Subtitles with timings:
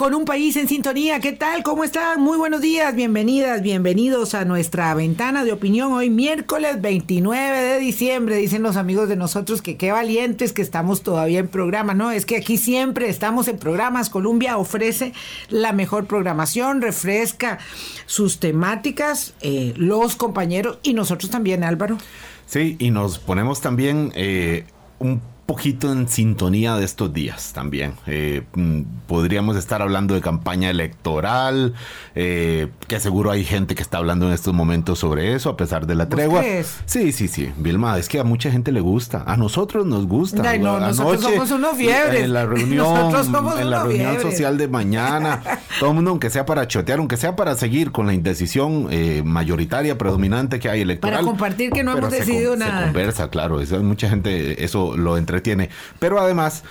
[0.00, 1.20] con un país en sintonía.
[1.20, 1.62] ¿Qué tal?
[1.62, 2.22] ¿Cómo están?
[2.22, 8.36] Muy buenos días, bienvenidas, bienvenidos a nuestra ventana de opinión hoy miércoles 29 de diciembre.
[8.36, 11.92] Dicen los amigos de nosotros que qué valientes que estamos todavía en programa.
[11.92, 14.08] No, es que aquí siempre estamos en programas.
[14.08, 15.12] Colombia ofrece
[15.50, 17.58] la mejor programación, refresca
[18.06, 21.98] sus temáticas, eh, los compañeros y nosotros también, Álvaro.
[22.46, 24.64] Sí, y nos ponemos también eh,
[24.98, 27.94] un poquito en sintonía de estos días también.
[28.06, 31.74] Eh, mm, podríamos estar hablando de campaña electoral,
[32.14, 35.88] eh, que seguro hay gente que está hablando en estos momentos sobre eso, a pesar
[35.88, 36.44] de la tregua.
[36.86, 40.56] Sí, sí, sí, Vilma, es que a mucha gente le gusta, a nosotros nos gusta.
[40.58, 42.22] nosotros somos unos fiebres.
[42.22, 43.12] En la reunión,
[43.58, 45.42] en la reunión social de mañana,
[45.80, 49.22] todo el mundo, aunque sea para chotear, aunque sea para seguir con la indecisión eh,
[49.24, 51.16] mayoritaria, predominante que hay electoral.
[51.16, 52.78] Para compartir que no hemos decidido nada.
[52.78, 55.70] Se conversa, claro, eso, mucha gente eso lo entre tiene.
[55.98, 56.64] Pero además,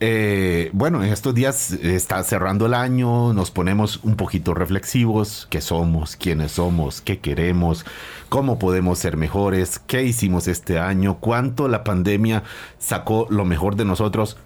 [0.00, 5.60] eh, bueno, en estos días está cerrando el año, nos ponemos un poquito reflexivos, qué
[5.60, 7.86] somos, quiénes somos, qué queremos,
[8.28, 12.42] cómo podemos ser mejores, qué hicimos este año, cuánto la pandemia
[12.78, 14.36] sacó lo mejor de nosotros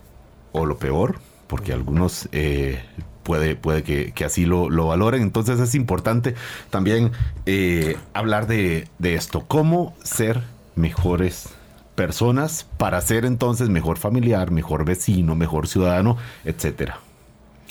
[0.52, 2.82] o lo peor, porque algunos eh,
[3.22, 5.22] puede, puede que, así lo, valoren.
[5.22, 6.34] Entonces es importante
[6.70, 7.10] también
[7.46, 10.42] eh, hablar de, de esto, cómo ser
[10.76, 11.57] mejores
[11.98, 17.00] personas para ser entonces mejor familiar, mejor vecino, mejor ciudadano, etcétera.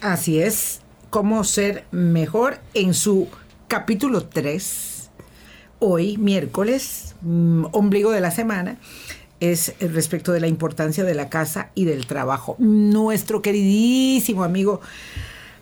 [0.02, 3.30] Así es, cómo ser mejor en su
[3.70, 5.12] capítulo 3,
[5.80, 8.80] hoy miércoles, mm, ombligo de la semana,
[9.40, 12.58] es respecto de la importancia de la casa y del trabajo.
[12.60, 14.82] Nuestro queridísimo amigo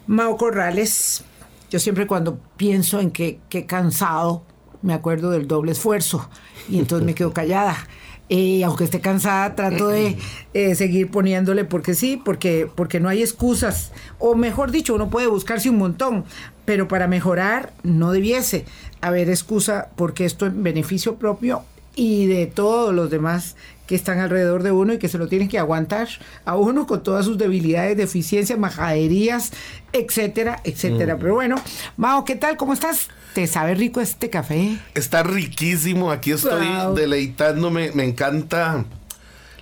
[0.07, 1.23] Mao Corrales,
[1.69, 4.41] yo siempre cuando pienso en que, que cansado,
[4.81, 6.27] me acuerdo del doble esfuerzo
[6.67, 7.77] y entonces me quedo callada.
[8.27, 10.17] Y aunque esté cansada, trato de
[10.53, 13.91] eh, seguir poniéndole porque sí, porque, porque no hay excusas.
[14.17, 16.25] O mejor dicho, uno puede buscarse un montón,
[16.65, 18.65] pero para mejorar no debiese
[19.01, 21.63] haber excusa porque esto es beneficio propio
[21.95, 23.55] y de todos los demás
[23.87, 26.07] que están alrededor de uno y que se lo tienen que aguantar
[26.45, 29.51] a uno con todas sus debilidades, deficiencias, majaderías,
[29.93, 31.15] etcétera, etcétera.
[31.15, 31.19] Mm.
[31.19, 31.55] Pero bueno,
[31.97, 32.57] Mao, ¿qué tal?
[32.57, 33.09] ¿Cómo estás?
[33.33, 34.77] ¿Te sabe rico este café?
[34.93, 36.11] Está riquísimo.
[36.11, 37.91] Aquí estoy deleitándome.
[37.93, 38.85] Me encanta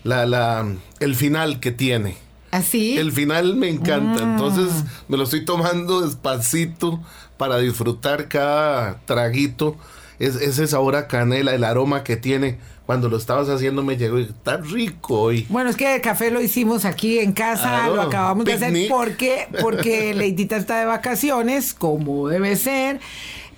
[0.04, 0.68] la, la,
[1.00, 2.18] el final que tiene.
[2.52, 2.98] ¿Así?
[2.98, 4.24] ¿Ah, el final me encanta.
[4.24, 4.32] Mm.
[4.34, 7.02] Entonces me lo estoy tomando despacito
[7.38, 9.76] para disfrutar cada traguito.
[10.20, 14.20] Es, ese sabor a canela, el aroma que tiene cuando lo estabas haciendo me llegó
[14.20, 15.46] y está rico hoy.
[15.50, 19.48] Bueno, es que el café lo hicimos aquí en casa, lo acabamos de hacer porque
[19.62, 23.00] porque Leidita está de vacaciones, como debe ser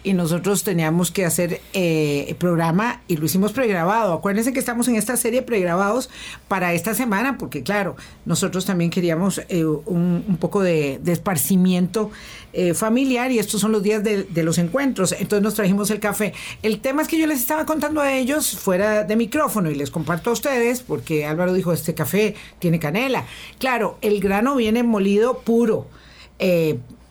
[0.06, 4.14] y nosotros teníamos que hacer eh, programa y lo hicimos pregrabado.
[4.14, 6.12] Acuérdense que estamos en esta serie pregrabados
[6.48, 7.96] para esta semana, porque claro,
[8.26, 12.12] nosotros también queríamos eh, un, poco de, esparcimiento
[12.54, 15.12] eh, familiar y estos son los días de, de, los encuentros.
[15.14, 16.34] Entonces nos trajimos el café.
[16.62, 19.90] El tema es que yo les estaba contando a ellos fuera de micrófono y les
[19.90, 23.26] comparto a ustedes, porque Álvaro dijo, este café tiene canela.
[23.58, 25.88] Claro, el grano viene molido puro.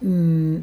[0.01, 0.59] Mm,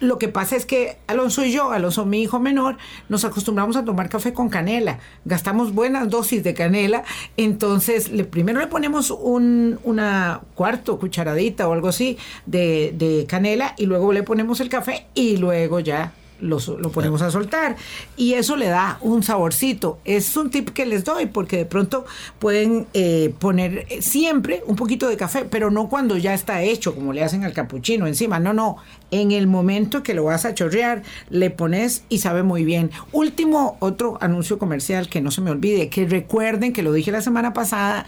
[0.00, 2.76] lo que pasa es que Alonso y yo, Alonso mi hijo menor,
[3.08, 4.98] nos acostumbramos a tomar café con canela.
[5.24, 7.04] Gastamos buenas dosis de canela.
[7.36, 13.74] Entonces, le, primero le ponemos un, una cuarto cucharadita o algo así de, de canela
[13.78, 16.12] y luego le ponemos el café y luego ya
[16.44, 16.58] lo,
[16.90, 17.76] ponemos a soltar
[18.16, 19.98] y eso le da un saborcito.
[20.04, 22.04] Es un tip que les doy porque de pronto
[22.38, 27.12] pueden eh, poner siempre un poquito de café, pero no cuando ya está hecho, como
[27.12, 28.38] le hacen al capuchino encima.
[28.38, 28.76] No, no.
[29.10, 32.90] En el momento que lo vas a chorrear, le pones y sabe muy bien.
[33.12, 37.22] Último, otro anuncio comercial que no se me olvide, que recuerden que lo dije la
[37.22, 38.06] semana pasada,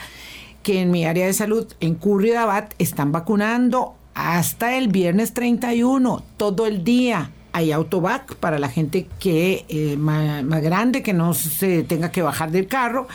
[0.62, 6.66] que en mi área de salud, en Curridabat, están vacunando hasta el viernes 31, todo
[6.66, 12.10] el día hay autobac para la gente que eh, más, grande, que no se tenga
[12.10, 13.08] que bajar del carro.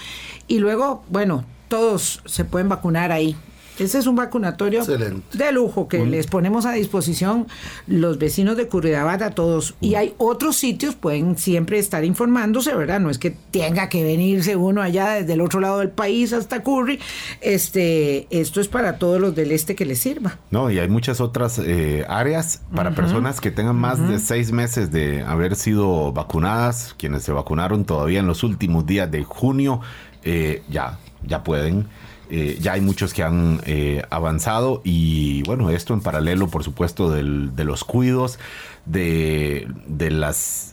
[0.47, 3.35] Y luego, bueno, todos se pueden vacunar ahí.
[3.79, 7.47] Ese es un vacunatorio de lujo que les ponemos a disposición
[7.87, 9.75] los vecinos de Curridabat a todos.
[9.81, 12.99] Y hay otros sitios, pueden siempre estar informándose, ¿verdad?
[12.99, 16.63] No es que tenga que venirse uno allá desde el otro lado del país hasta
[16.63, 16.99] Curry.
[17.41, 20.37] Este, esto es para todos los del este que les sirva.
[20.51, 24.91] No, y hay muchas otras eh, áreas para personas que tengan más de seis meses
[24.91, 29.81] de haber sido vacunadas, quienes se vacunaron todavía en los últimos días de junio,
[30.23, 31.87] eh, ya, ya pueden.
[32.33, 37.11] Eh, ya hay muchos que han eh, avanzado y bueno, esto en paralelo, por supuesto,
[37.11, 38.39] del, de los cuidos,
[38.85, 40.70] de, de las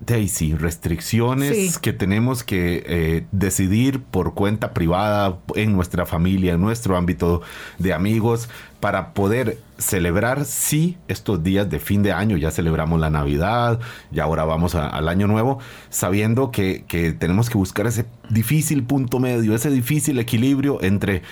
[0.00, 6.96] Daisy, restricciones que tenemos que eh, decidir por cuenta privada en nuestra familia, en nuestro
[6.96, 7.42] ámbito
[7.78, 8.48] de amigos,
[8.80, 13.80] para poder celebrar, sí, estos días de fin de año, ya celebramos la Navidad,
[14.12, 15.58] y ahora vamos al Año Nuevo,
[15.90, 16.84] sabiendo que,
[17.18, 21.22] tenemos que buscar ese difícil punto medio, ese difícil equilibrio entre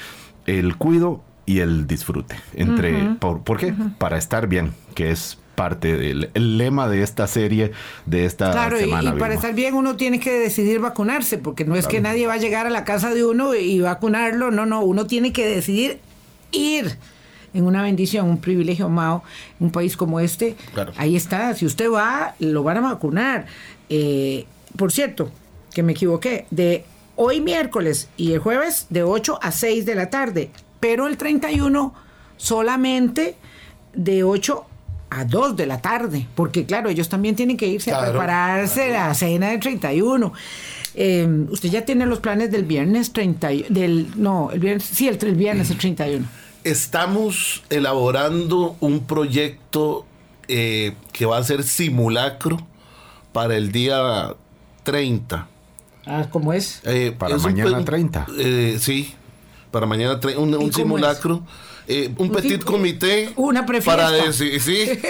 [0.47, 2.35] el cuido y el disfrute.
[2.53, 3.75] Entre, por, qué?
[3.99, 7.73] Para estar bien, que es parte del lema de esta serie,
[8.05, 9.15] de esta claro, semana.
[9.17, 12.35] Y, para estar bien uno tiene que decidir vacunarse, porque no es que nadie va
[12.35, 15.99] a llegar a la casa de uno y vacunarlo, no, no, uno tiene que decidir
[16.53, 16.97] ir
[17.55, 19.25] en una bendición, un privilegio, Mao,
[19.59, 20.57] un país como este.
[20.97, 23.47] Ahí está, si usted va, lo van a vacunar.
[23.89, 24.45] Eh,
[24.77, 25.31] por cierto,
[25.73, 26.85] que me equivoqué, de
[27.17, 30.51] hoy miércoles y el jueves de 8 a 6 de la tarde,
[30.81, 31.95] pero el 31
[32.37, 33.37] solamente
[33.95, 34.67] de 8
[35.11, 39.15] a 2 de la tarde, porque claro, ellos también tienen que irse a prepararse la
[39.15, 40.33] cena del 31.
[40.95, 45.19] Em, usted ya tiene los planes del viernes 30, del, no, el viernes, sí, el,
[45.21, 46.27] el viernes el 31.
[46.65, 50.05] Estamos elaborando un proyecto
[50.49, 52.59] eh, que va a ser simulacro
[53.33, 54.35] para el día
[54.85, 55.49] 30.
[56.07, 56.81] Ah, ¿cómo es?
[56.85, 58.27] Eh, para mañana 30.
[58.39, 59.15] Eh, sí,
[59.71, 61.43] para mañana un, un simulacro.
[61.89, 65.01] Eh, un, petit comité una para decidir sí,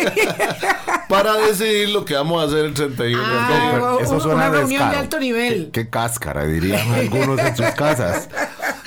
[1.08, 4.96] para decidir lo que vamos a hacer el 31 ah, eso suena una reunión de
[4.96, 5.70] alto nivel.
[5.73, 8.28] qué, cáscara dirían algunos en sus casas.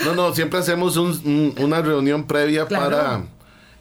[0.05, 3.23] No no siempre hacemos una reunión previa para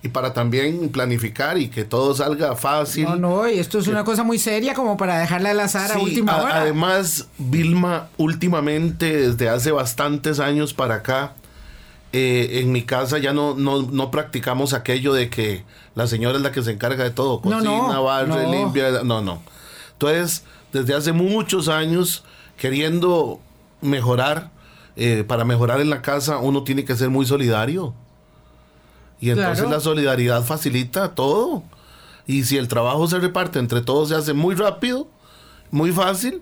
[0.03, 3.05] y para también planificar y que todo salga fácil.
[3.05, 5.99] No, no, y esto es una cosa muy seria como para dejarla al azar a
[5.99, 6.61] última hora.
[6.61, 11.35] Además, Vilma, últimamente, desde hace bastantes años para acá,
[12.13, 15.65] eh, en mi casa ya no, no, practicamos aquello de que
[15.95, 19.43] la señora es la que se encarga de todo, cocina, no, barre, limpia, no, no.
[19.93, 22.25] Entonces, desde hace muchos años,
[22.57, 23.41] queriendo
[23.81, 24.51] mejorar,
[24.97, 27.95] eh, para mejorar en la casa, uno tiene que ser muy solidario.
[29.21, 31.63] Y entonces la solidaridad facilita todo.
[32.27, 35.09] Y si el trabajo se reparte entre todos, se hace muy rápido,
[35.71, 36.41] muy fácil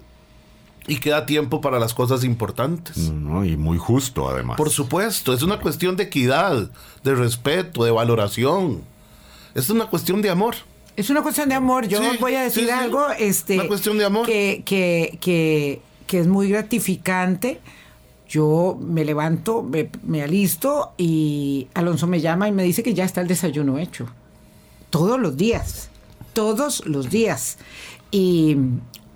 [0.87, 2.97] y queda tiempo para las cosas importantes.
[2.97, 4.57] y muy justo además.
[4.57, 6.71] Por supuesto, es una cuestión de equidad,
[7.03, 8.83] de respeto, de valoración.
[9.55, 10.55] Es una cuestión de amor.
[10.97, 11.89] Es una cuestión de amor.
[11.89, 14.27] Yo voy a decir algo este, una cuestión de amor.
[14.27, 17.61] Que, que, que, que, es muy gratificante.
[18.29, 23.05] Yo me levanto, me, me alisto y Alonso me llama y me dice que ya
[23.05, 24.07] está el desayuno hecho.
[24.91, 25.91] Todos los días.
[26.33, 27.59] Todos los días.
[28.11, 28.57] Y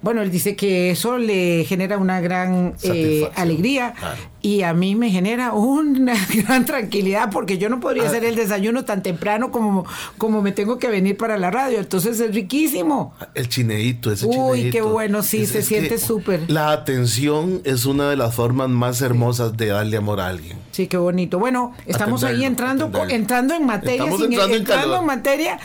[0.03, 3.95] bueno, él dice que eso le genera una gran eh, alegría
[4.41, 8.07] y a mí me genera una gran tranquilidad porque yo no podría ah.
[8.07, 9.85] hacer el desayuno tan temprano como,
[10.17, 11.79] como me tengo que venir para la radio.
[11.79, 13.15] Entonces es riquísimo.
[13.35, 16.51] El chineito, ese Uy, qué bueno, sí, se siente súper.
[16.51, 20.57] La atención es una de las formas más hermosas de darle amor a alguien.
[20.71, 21.39] Sí, qué bonito.
[21.39, 24.11] Bueno, estamos ahí entrando, entrando en materia,
[24.51, 25.59] entrando en materia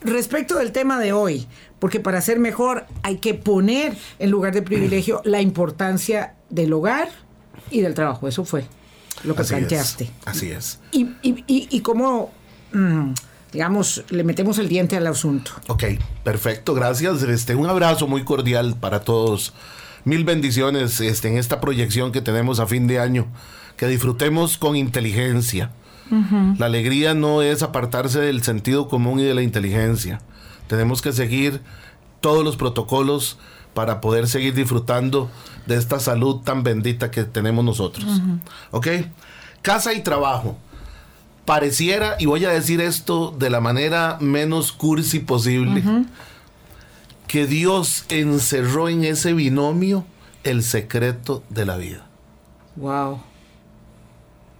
[0.00, 1.46] respecto del tema de hoy
[1.84, 7.10] porque para ser mejor hay que poner en lugar de privilegio la importancia del hogar
[7.70, 8.26] y del trabajo.
[8.26, 8.64] Eso fue
[9.22, 10.10] lo que planteaste.
[10.24, 10.80] así es.
[10.92, 12.32] Y, y, y, cómo,
[12.72, 13.10] mm,
[13.52, 15.50] digamos, le metemos el diente al asunto.
[15.66, 15.84] Ok,
[16.22, 17.22] perfecto, gracias.
[17.22, 19.52] Este, un abrazo muy cordial para todos.
[20.06, 23.26] Mil bendiciones este, en esta proyección que tenemos a fin de año.
[23.76, 25.70] Que disfrutemos con inteligencia.
[26.56, 30.22] La alegría no es apartarse del sentido común y de la inteligencia.
[30.66, 31.60] Tenemos que seguir
[32.20, 33.38] todos los protocolos
[33.74, 35.30] para poder seguir disfrutando
[35.66, 38.20] de esta salud tan bendita que tenemos nosotros.
[38.70, 38.88] ¿Ok?
[39.62, 40.56] Casa y trabajo.
[41.44, 45.82] Pareciera, y voy a decir esto de la manera menos cursi posible,
[47.26, 50.06] que Dios encerró en ese binomio
[50.44, 52.06] el secreto de la vida.
[52.76, 53.20] Wow.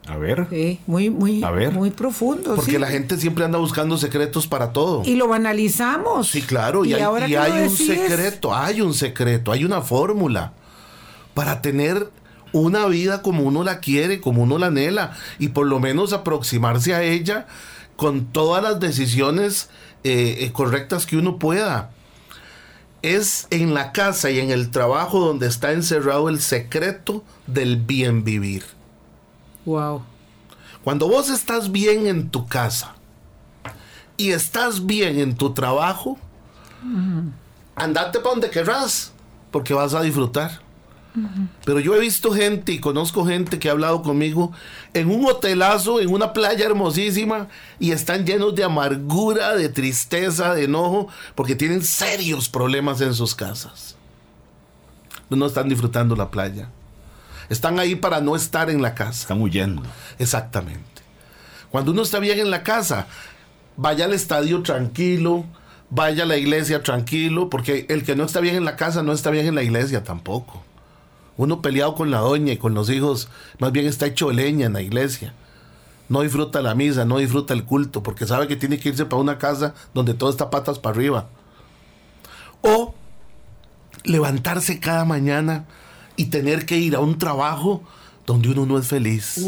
[0.07, 0.47] A ver.
[0.51, 1.43] Sí, muy, muy,
[1.73, 2.57] muy profundo.
[2.57, 5.03] Porque la gente siempre anda buscando secretos para todo.
[5.05, 6.29] Y lo banalizamos.
[6.29, 6.85] Sí, claro.
[6.85, 10.53] Y, hay, hay un secreto, hay un secreto, hay una fórmula
[11.33, 12.11] para tener
[12.53, 16.95] una vida como uno la quiere, como uno la anhela, y por lo menos aproximarse
[16.95, 17.47] a ella
[17.97, 19.71] con todas las decisiones
[20.05, 21.91] eh, eh, correctas que uno pueda.
[23.03, 28.23] Es en la casa y en el trabajo donde está encerrado el secreto del bien
[28.23, 28.65] vivir.
[29.65, 30.03] Wow.
[30.83, 32.95] Cuando vos estás bien en tu casa
[34.17, 36.19] y estás bien en tu trabajo,
[37.75, 39.13] andate para donde querrás,
[39.51, 40.63] porque vas a disfrutar.
[41.65, 44.53] Pero yo he visto gente y conozco gente que ha hablado conmigo
[44.95, 47.47] en un hotelazo, en una playa hermosísima,
[47.79, 53.35] y están llenos de amargura, de tristeza, de enojo, porque tienen serios problemas en sus
[53.35, 53.97] casas.
[55.31, 56.69] no están disfrutando la playa.
[57.49, 59.23] Están ahí para no estar en la casa.
[59.23, 59.83] Están huyendo.
[60.19, 61.03] Exactamente.
[61.71, 63.07] Cuando uno está bien en la casa,
[63.77, 65.45] vaya al estadio tranquilo,
[65.91, 69.13] vaya a la iglesia tranquilo, porque el que no está bien en la casa no
[69.13, 70.63] está bien en la iglesia tampoco.
[71.37, 74.73] Uno peleado con la doña y con los hijos, más bien está hecho leña en
[74.73, 75.35] la iglesia.
[76.09, 79.23] No disfruta la misa, no disfruta el culto, porque sabe que tiene que irse para
[79.23, 81.29] una casa donde todo está patas para arriba.
[82.61, 82.95] O
[84.05, 85.65] levantarse cada mañana
[86.17, 87.83] y tener que ir a un trabajo
[88.27, 89.45] donde uno no es feliz.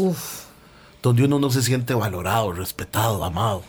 [1.01, 3.63] Donde uno no se siente valorado, respetado, amado.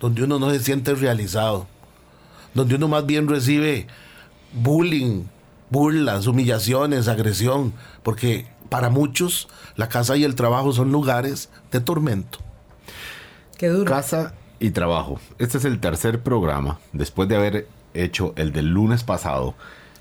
[0.00, 1.66] Donde uno no se siente realizado.
[2.54, 3.86] Donde uno más bien recibe
[4.52, 5.24] bullying,
[5.70, 7.72] burlas, humillaciones, agresión.
[8.02, 12.38] Porque para muchos la casa y el trabajo son lugares de tormento.
[13.56, 13.90] Qué duro.
[13.90, 15.20] Casa y trabajo.
[15.38, 19.54] Este es el tercer programa, después de haber hecho el del lunes pasado,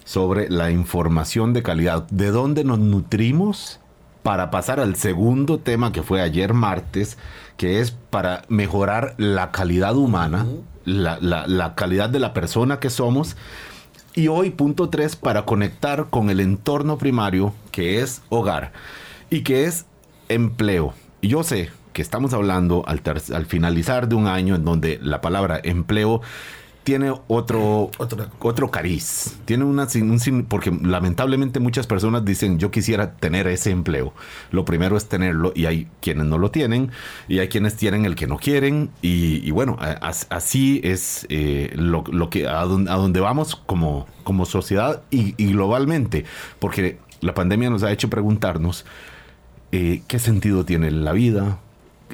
[0.07, 3.81] sobre la información de calidad, de dónde nos nutrimos
[4.23, 7.17] para pasar al segundo tema que fue ayer martes,
[7.57, 10.45] que es para mejorar la calidad humana,
[10.85, 13.35] la, la calidad de la persona que somos.
[14.15, 18.71] Y hoy, punto tres, para conectar con el entorno primario, que es hogar
[19.29, 19.85] y que es
[20.29, 20.93] empleo.
[21.19, 23.01] Y yo sé que estamos hablando al,
[23.33, 26.21] al finalizar de un año en donde la palabra empleo
[26.87, 29.35] tiene otro, otro, cariz.
[29.43, 34.13] Tiene una, un, porque lamentablemente muchas personas dicen, yo quisiera tener ese empleo.
[34.51, 36.91] Lo primero es tenerlo y hay quienes no lo tienen
[37.27, 38.89] y hay quienes tienen el que no quieren.
[39.01, 39.77] Y, bueno,
[40.29, 46.23] así es eh, lo, que, a, donde, vamos como, como sociedad y, globalmente.
[46.57, 48.85] Porque la pandemia nos ha hecho preguntarnos
[49.73, 51.59] eh, qué sentido tiene la vida,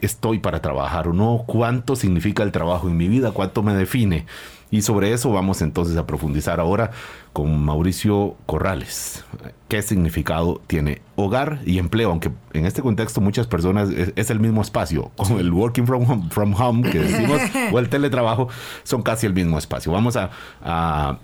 [0.02, 4.26] estoy para trabajar o no, cuánto significa el trabajo en mi vida, cuánto me define.
[4.74, 6.90] Y sobre eso vamos entonces a profundizar ahora
[7.32, 9.24] con Mauricio Corrales.
[9.68, 12.10] ¿Qué significado tiene hogar y empleo?
[12.10, 16.90] Aunque en este contexto muchas personas es, el mismo espacio, como el working from home,
[16.90, 17.40] que decimos,
[17.72, 18.50] o el teletrabajo,
[18.82, 19.92] son casi el mismo espacio.
[19.92, 20.32] Vamos a,
[20.64, 21.20] a,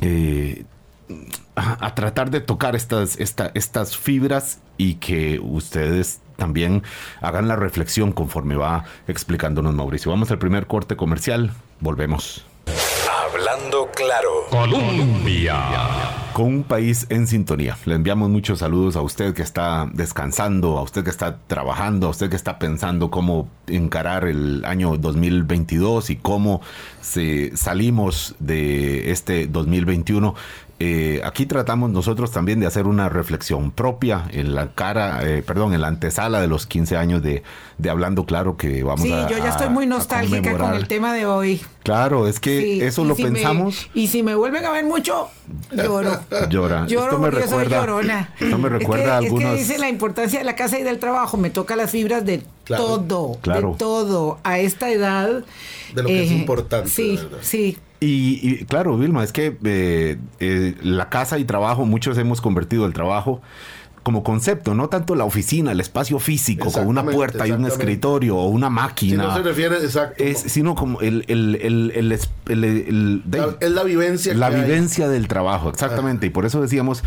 [0.00, 0.64] eh,
[1.96, 6.84] tratar de tocar estas, estas fibras y que ustedes también
[7.20, 10.12] hagan la reflexión conforme va explicándonos Mauricio.
[10.12, 12.46] Vamos al primer corte comercial, volvemos.
[13.12, 14.46] Hablando claro.
[14.48, 15.54] Colombia.
[16.32, 17.76] Con un país en sintonía.
[17.84, 22.10] Le enviamos muchos saludos a usted que está descansando, a usted que está trabajando, a
[22.10, 26.62] usted que está pensando cómo encarar el año 2022 y cómo
[27.02, 30.34] se salimos de este 2021
[30.84, 35.74] eh, aquí tratamos nosotros también de hacer una reflexión propia en la cara, eh, perdón,
[35.74, 37.44] en la antesala de los 15 años de,
[37.88, 39.04] Hablando Claro que vamos a.
[39.04, 41.60] Sí, yo ya estoy muy nostálgica con el tema de hoy.
[41.84, 43.88] Claro, es que eso lo pensamos.
[43.94, 45.28] y si me vuelven a ver mucho,
[45.70, 46.18] lloro.
[46.48, 46.86] Llora.
[46.86, 48.34] Lloro esto me recuerda, llorona.
[48.40, 49.44] Esto me recuerda es que, algunos.
[49.44, 51.36] Es que dice la importancia de la casa y del trabajo.
[51.36, 54.38] Me toca las fibras de todo, de todo.
[54.42, 55.44] A esta edad.
[55.94, 56.88] De lo que es eh, importante.
[56.88, 57.78] Sí, sí.
[58.04, 62.92] Y, claro, Vilma, es que eh, eh, la casa y trabajo, muchos hemos convertido el
[62.92, 63.40] trabajo
[64.02, 68.36] como concepto, no tanto la oficina, el espacio físico, con una puerta y un escritorio
[68.36, 69.24] o una máquina.
[69.24, 70.22] no se refiere, exacto.
[70.22, 71.24] Es, sino como el...
[71.28, 74.34] el, el, la, es la vivencia.
[74.34, 76.26] La vivencia del trabajo, exactamente.
[76.26, 77.02] Y por eso decíamos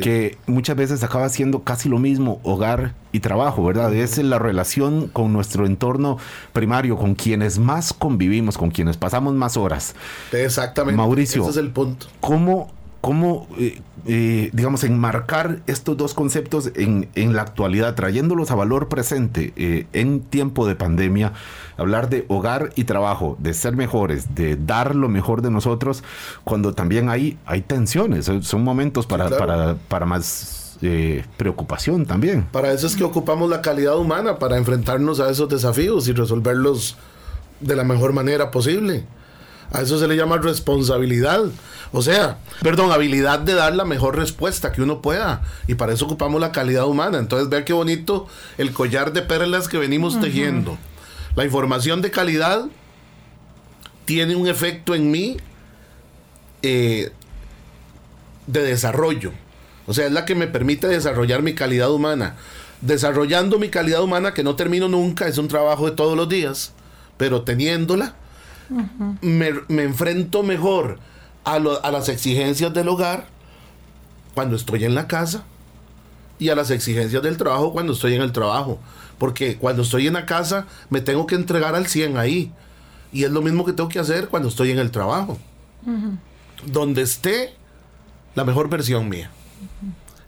[0.00, 3.92] que muchas veces acaba siendo casi lo mismo hogar y trabajo, ¿verdad?
[3.94, 6.18] Es la relación con nuestro entorno
[6.52, 9.94] primario, con quienes más convivimos, con quienes pasamos más horas.
[10.32, 10.96] Exactamente.
[10.96, 11.42] Mauricio.
[11.42, 12.06] Ese es el punto.
[12.20, 18.54] ¿Cómo cómo, eh, eh, digamos, enmarcar estos dos conceptos en, en, la actualidad, trayéndolos a
[18.54, 21.32] valor presente eh, en tiempo de pandemia,
[21.76, 26.02] hablar de hogar y trabajo, de ser mejores, de dar lo mejor de nosotros,
[26.44, 30.78] cuando también hay, hay tensiones, son momentos para, para, para más
[31.36, 32.46] preocupación también.
[32.52, 36.96] Para eso es que ocupamos la calidad humana, para enfrentarnos a esos desafíos y resolverlos
[37.60, 39.04] de la mejor manera posible.
[39.72, 41.42] A eso se le llama responsabilidad.
[41.92, 45.42] O sea, perdón, habilidad de dar la mejor respuesta que uno pueda.
[45.66, 47.18] Y para eso ocupamos la calidad humana.
[47.18, 50.78] Entonces, vean qué bonito el collar de perlas que venimos tejiendo.
[51.36, 52.66] La información de calidad
[54.04, 55.36] tiene un efecto en mí
[56.62, 57.12] eh,
[58.46, 59.32] de desarrollo.
[59.86, 62.36] O sea, es la que me permite desarrollar mi calidad humana.
[62.80, 66.72] Desarrollando mi calidad humana, que no termino nunca, es un trabajo de todos los días,
[67.16, 68.14] pero teniéndola,
[69.20, 70.98] me, me enfrento mejor
[71.56, 73.26] a, las exigencias del hogar
[74.34, 75.44] cuando estoy en la casa
[76.38, 78.78] y a las exigencias del trabajo cuando estoy en el trabajo.
[79.18, 82.52] Porque cuando estoy en la casa me tengo que entregar al 100 ahí.
[83.12, 85.38] Y es lo mismo que tengo que hacer cuando estoy en el trabajo.
[86.66, 87.54] Donde esté
[88.34, 89.30] la mejor versión mía.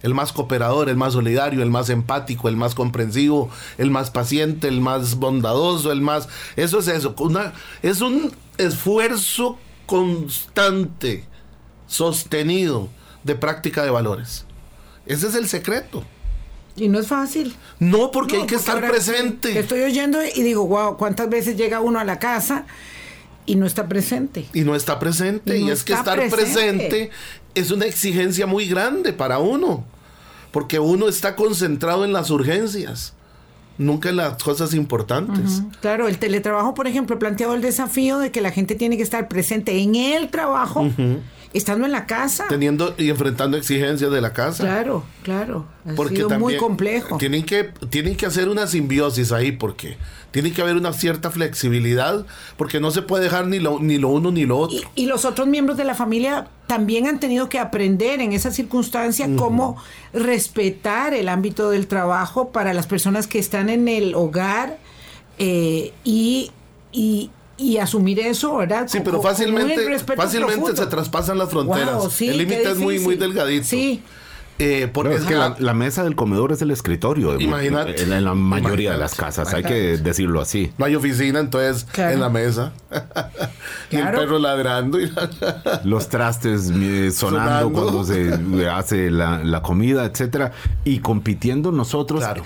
[0.03, 4.69] El más cooperador, el más solidario, el más empático, el más comprensivo, el más paciente,
[4.69, 6.29] el más bondadoso, el más...
[6.57, 7.15] Eso es eso.
[7.19, 7.53] Una,
[7.83, 11.25] es un esfuerzo constante,
[11.87, 12.89] sostenido
[13.25, 14.47] de práctica de valores.
[15.07, 16.05] Ese es el secreto.
[16.77, 17.55] Y no es fácil.
[17.79, 19.59] No, porque hay que estar presente.
[19.59, 22.65] estoy oyendo y digo, wow, ¿cuántas veces llega uno a la casa
[23.51, 24.47] y no está presente?
[24.53, 25.59] Y no está presente.
[25.59, 27.11] Y, es que estar presente.
[27.57, 29.85] es una exigencia muy grande para uno.
[30.53, 33.15] Porque uno está concentrado en las urgencias
[33.77, 35.63] nunca en las cosas importantes.
[35.81, 39.27] Claro, el teletrabajo, por ejemplo, planteado el desafío de que la gente tiene que estar
[39.27, 40.87] presente en el trabajo
[41.53, 42.47] estando en la casa.
[42.49, 44.65] Teniendo y enfrentando exigencias de la casa.
[44.65, 45.67] Claro, claro.
[45.89, 47.19] Ha porque sido muy complejo.
[47.19, 49.97] Tienen que, tienen que hacer una simbiosis ahí, porque
[50.31, 52.25] tiene que haber una cierta flexibilidad,
[52.57, 54.79] porque no se puede dejar ni lo, ni lo uno ni lo otro.
[54.95, 59.29] Y, los otros miembros de la familia también han tenido que aprender en esa circunstancia
[59.37, 59.77] cómo
[60.13, 64.79] respetar el ámbito del trabajo para las personas que están en el hogar
[65.39, 66.53] eh, y,
[66.93, 67.31] y,
[67.61, 68.89] y asumir eso, ¿verdad?
[68.89, 69.77] Sí, pero fácilmente,
[70.17, 72.21] fácilmente se traspasan las fronteras.
[72.21, 73.67] el límite es muy, muy delgadito.
[73.67, 74.03] Sí.
[74.63, 77.41] Eh, es que la, mesa del comedor es el escritorio.
[77.41, 78.03] Imagínate.
[78.03, 80.71] En, la mayoría de las casas, hay que decirlo así.
[80.77, 82.73] No hay oficina, entonces en la mesa.
[83.91, 85.01] y el perro ladrando.
[85.01, 85.11] Y
[85.85, 86.71] Los trastes
[87.15, 90.53] sonando, cuando se hace la, la comida, etcétera.
[90.85, 92.21] Y compitiendo nosotros.
[92.21, 92.43] Claro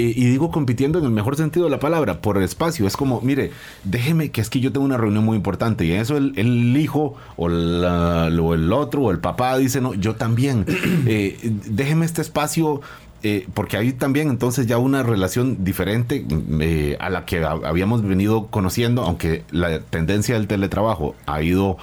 [0.00, 2.86] y digo compitiendo en el mejor sentido de la palabra, por el espacio.
[2.86, 3.50] Es como, mire,
[3.82, 7.16] déjeme que es que yo tengo una reunión muy importante y eso el, el hijo
[7.36, 10.64] o, el otro o el papá dice, no, yo también.
[11.10, 12.80] Eh, déjeme este espacio.
[13.24, 16.24] Eh, porque hay también entonces ya una relación diferente
[16.60, 21.78] eh, a la que habíamos venido conociendo, aunque la tendencia del teletrabajo ha ido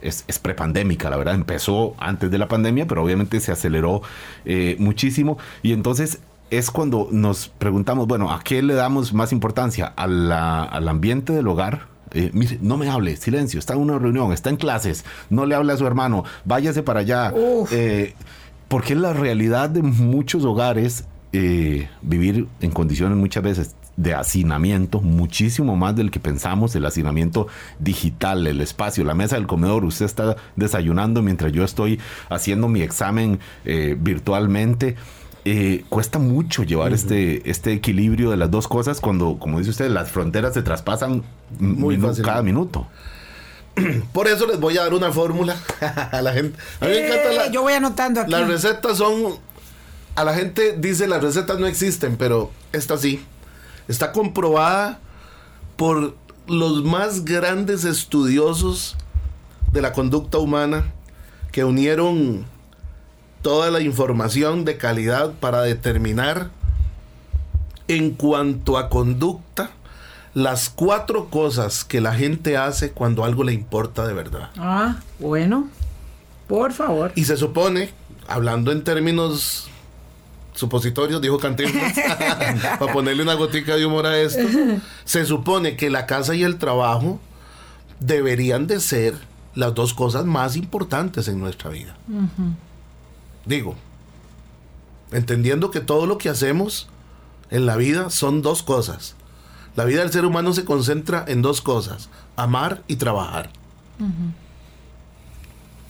[0.00, 4.02] es, es, prepandémica, la verdad, empezó antes de la pandemia, pero obviamente se aceleró
[4.78, 5.38] muchísimo.
[5.62, 6.18] Y entonces
[6.52, 9.94] es cuando nos preguntamos, bueno, ¿a qué le damos más importancia?
[9.96, 11.88] al ambiente del hogar.
[12.10, 15.54] Eh, mire, no me hable, silencio, está en una reunión, está en clases, no le
[15.54, 17.32] hable a su hermano, váyase para allá.
[17.70, 18.12] Eh,
[18.68, 25.00] porque es la realidad de muchos hogares eh, vivir en condiciones muchas veces de hacinamiento,
[25.00, 27.46] muchísimo más del que pensamos, el hacinamiento
[27.78, 31.98] digital, el espacio, la mesa del comedor, usted está desayunando mientras yo estoy
[32.28, 33.40] haciendo mi examen
[33.98, 34.96] virtualmente.
[35.44, 39.90] Eh, cuesta mucho llevar este, este equilibrio de las dos cosas cuando, como dice usted,
[39.90, 41.24] las fronteras se traspasan
[41.58, 42.86] Muy cada minuto.
[44.12, 45.56] Por eso les voy a dar una fórmula
[46.12, 46.58] a la gente.
[46.80, 48.30] A mí me encanta la, yo voy anotando aquí.
[48.30, 49.38] Las recetas son.
[50.14, 53.24] A la gente dice las recetas no existen, pero esta sí.
[53.88, 55.00] Está comprobada
[55.76, 56.14] por
[56.46, 58.96] los más grandes estudiosos
[59.72, 60.92] de la conducta humana
[61.50, 62.44] que unieron
[63.42, 66.50] toda la información de calidad para determinar
[67.88, 69.70] en cuanto a conducta
[70.34, 74.50] las cuatro cosas que la gente hace cuando algo le importa de verdad.
[74.56, 75.68] Ah, bueno.
[76.46, 77.12] Por favor.
[77.14, 77.90] Y se supone,
[78.28, 79.68] hablando en términos
[80.54, 81.94] supositorios, dijo Cantinflas,
[82.78, 84.42] para ponerle una gotica de humor a esto,
[85.04, 87.20] se supone que la casa y el trabajo
[88.00, 89.14] deberían de ser
[89.54, 91.96] las dos cosas más importantes en nuestra vida.
[93.46, 93.74] Digo,
[95.10, 96.88] entendiendo que todo lo que hacemos
[97.50, 99.16] en la vida son dos cosas.
[99.76, 103.50] La vida del ser humano se concentra en dos cosas, amar y trabajar.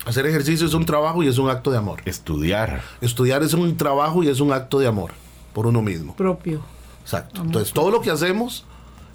[0.05, 2.01] Hacer ejercicio es un trabajo y es un acto de amor.
[2.05, 2.81] Estudiar.
[3.01, 5.11] Estudiar es un trabajo y es un acto de amor
[5.53, 6.15] por uno mismo.
[6.15, 6.61] Propio.
[7.01, 7.41] Exacto.
[7.41, 8.65] Entonces, todo lo que hacemos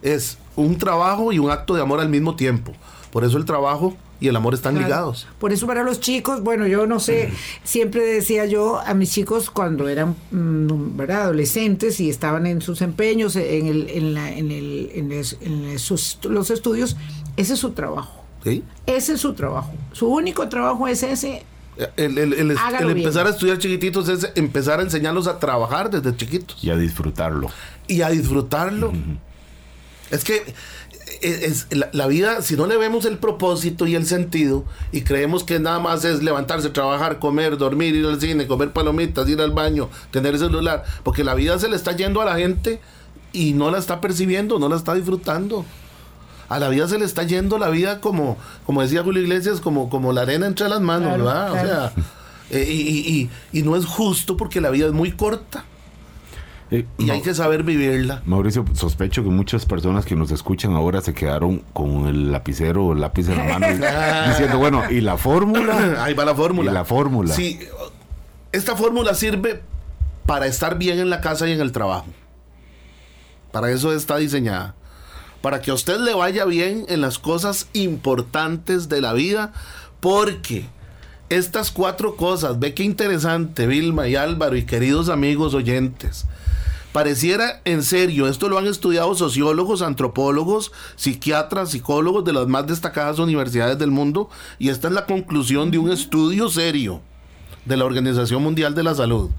[0.03, 2.72] es un trabajo y un acto de amor al mismo tiempo.
[3.11, 5.26] Por eso el trabajo y el amor están ligados.
[5.38, 7.31] Por eso para los chicos, bueno, yo no sé,
[7.64, 11.22] siempre decía yo a mis chicos cuando eran mm, ¿verdad?
[11.22, 15.74] adolescentes y estaban en sus empeños, en, el, en, la, en, el, en,
[16.28, 16.96] los estudios,
[17.37, 18.24] ese es su trabajo.
[18.42, 18.62] ¿Sí?
[18.87, 19.72] Ese es su trabajo.
[19.92, 21.44] Su único trabajo es ese.
[21.96, 26.62] El, empezar a estudiar chiquititos es empezar a enseñarlos a trabajar desde chiquitos.
[26.62, 27.50] Y a disfrutarlo.
[27.87, 28.92] Y a disfrutarlo.
[30.11, 30.42] Es que
[31.22, 35.59] es, la, vida, si no le vemos el propósito y el sentido y creemos que
[35.59, 39.88] nada más es levantarse, trabajar, comer, dormir, ir al cine, comer palomitas, ir al baño,
[40.11, 42.81] tener el celular, porque la vida se le está yendo a la gente
[43.33, 45.64] y no la está percibiendo, no la está disfrutando.
[46.48, 49.90] A la vida se le está yendo la vida como, como decía Julio Iglesias, como,
[49.90, 51.52] como la arena entre las manos, ¿verdad?
[51.52, 51.92] O sea,
[52.50, 55.64] eh, y, y no es justo porque la vida es muy corta.
[56.70, 58.22] Eh, y hay que saber vivirla.
[58.26, 62.92] Mauricio, sospecho que muchas personas que nos escuchan ahora se quedaron con el lapicero o
[62.92, 63.66] el lápiz en la mano
[64.28, 66.04] diciendo, bueno, ¿y la fórmula?
[66.04, 66.70] Ahí va la fórmula.
[66.70, 67.35] ¿Y la fórmula?
[67.35, 67.59] Sí,
[68.52, 69.62] esta fórmula sirve
[70.26, 72.07] para estar bien en la casa y en el trabajo.
[73.50, 74.74] Para eso está diseñada.
[75.40, 79.52] Para que a usted le vaya bien en las cosas importantes de la vida.
[80.00, 80.66] Porque
[81.31, 86.26] estas cuatro cosas, ve qué interesante, Vilma y Álvaro y queridos amigos oyentes.
[86.92, 93.18] Pareciera en serio, esto lo han estudiado sociólogos, antropólogos, psiquiatras, psicólogos de las más destacadas
[93.18, 97.03] universidades del mundo y esta es la conclusión de un estudio serio
[97.66, 99.31] de la Organización Mundial de la Salud.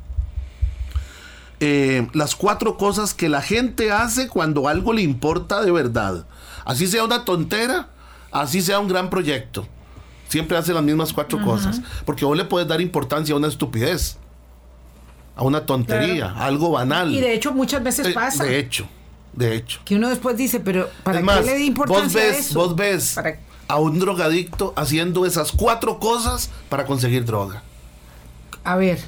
[1.60, 6.26] Eh, las cuatro cosas que la gente hace cuando algo le importa de verdad.
[6.66, 7.90] Así sea una tontera,
[8.32, 9.68] así sea un gran proyecto.
[10.30, 11.82] Siempre hace las mismas cuatro cosas.
[12.06, 14.18] Porque vos le puedes dar importancia a una estupidez,
[15.40, 17.14] a una tontería, a algo banal.
[17.14, 18.44] Y de hecho muchas veces Eh, pasa.
[18.44, 18.88] De hecho,
[19.32, 19.80] de hecho.
[19.86, 22.60] Que uno después dice, pero ¿para Es qué le di importancia vos ves, a eso?
[22.60, 27.64] vos ves Para- a un drogadicto haciendo esas cuatro cosas para conseguir droga.
[28.66, 29.00] A ver.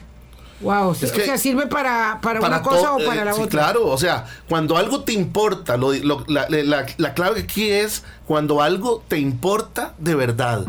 [0.61, 0.91] Wow.
[0.91, 3.41] Es o que- sea, ¿sirve para, para, una to- cosa o eh, para la sí,
[3.41, 3.49] otra?
[3.63, 8.03] claro, o sea, cuando algo te importa, lo- lo- la, la- la clave aquí es
[8.27, 10.63] cuando algo te importa de verdad.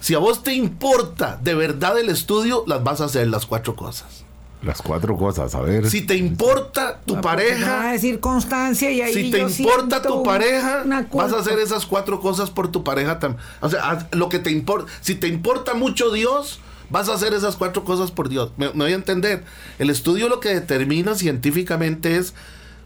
[0.00, 3.76] Si a vos te importa de verdad el estudio, las vas a hacer las cuatro
[3.76, 4.24] cosas.
[4.62, 5.88] Las cuatro cosas, a ver.
[5.88, 9.38] Si te importa tu Ah, me van a pareja, decir constancia y ahí si te
[9.38, 13.40] yo importa tu pareja, vas a hacer esas cuatro cosas por tu pareja también.
[13.60, 14.90] O sea, lo que te importa.
[15.00, 16.58] Si te importa mucho Dios,
[16.90, 18.50] vas a hacer esas cuatro cosas por Dios.
[18.56, 19.44] Me, me voy a entender.
[19.78, 22.34] El estudio lo que determina científicamente es,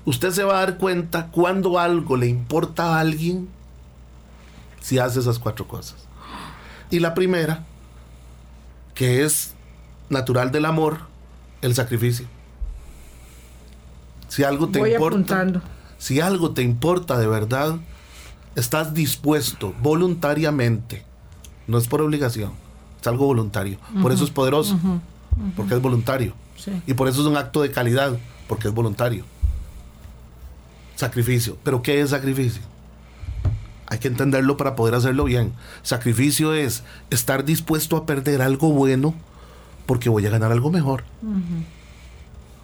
[0.04, 3.48] usted se va a dar cuenta cuando algo le importa a alguien
[4.82, 5.96] si hace esas cuatro cosas.
[6.90, 7.64] Y la primera,
[8.94, 9.52] que es
[10.11, 11.11] natural del amor,
[11.62, 12.27] el sacrificio.
[14.29, 15.62] Si algo te Voy importa, apuntando.
[15.98, 17.77] si algo te importa de verdad,
[18.55, 21.05] estás dispuesto voluntariamente,
[21.66, 22.53] no es por obligación,
[23.01, 23.79] es algo voluntario.
[24.01, 24.79] Por eso es poderoso,
[25.57, 26.35] porque es voluntario.
[26.57, 26.72] Sí.
[26.87, 29.25] Y por eso es un acto de calidad, porque es voluntario.
[30.96, 31.57] Sacrificio.
[31.62, 32.62] ¿Pero qué es sacrificio?
[33.88, 35.53] Hay que entenderlo para poder hacerlo bien.
[35.83, 39.14] Sacrificio es estar dispuesto a perder algo bueno
[39.86, 41.04] porque voy a ganar algo mejor.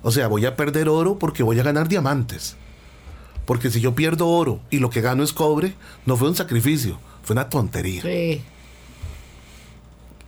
[0.02, 2.56] O sea, voy a perder oro porque voy a ganar diamantes.
[3.44, 5.74] Porque si yo pierdo oro y lo que gano es cobre,
[6.06, 8.02] no fue un sacrificio, fue una tontería.
[8.02, 8.42] Sí.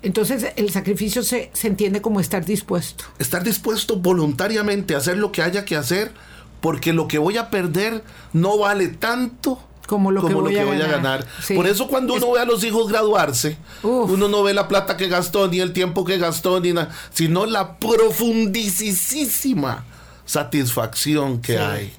[0.03, 3.05] Entonces el sacrificio se, se entiende como estar dispuesto.
[3.19, 6.13] Estar dispuesto voluntariamente a hacer lo que haya que hacer
[6.61, 9.59] porque lo que voy a perder no vale tanto
[9.91, 11.27] Como lo que voy a ganar.
[11.43, 11.55] Sí.
[11.55, 14.11] Por eso cuando uno ve a los hijos graduarse, Uf.
[14.11, 17.47] uno no ve la plata que gastó, ni el tiempo que gastó, ni nada, sino
[17.47, 19.85] la profundísima
[20.25, 21.59] satisfacción que Sí.
[21.59, 21.93] hay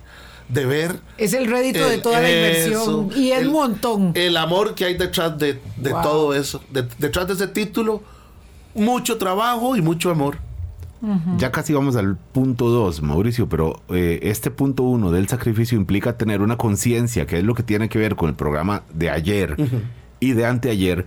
[0.50, 3.12] de ver Es el rédito de toda la eso, inversión.
[3.16, 4.12] Y el- montón.
[4.16, 6.02] El amor que hay detrás de, de Wow.
[6.04, 6.62] todo eso.
[6.70, 8.02] De- detrás de ese título,
[8.74, 10.38] mucho trabajo y mucho amor.
[11.38, 16.16] Ya casi vamos al punto 2, Mauricio, pero eh, este punto 1 del sacrificio implica
[16.18, 19.56] tener una conciencia, que es lo que tiene que ver con el programa de ayer
[20.20, 21.06] y de anteayer,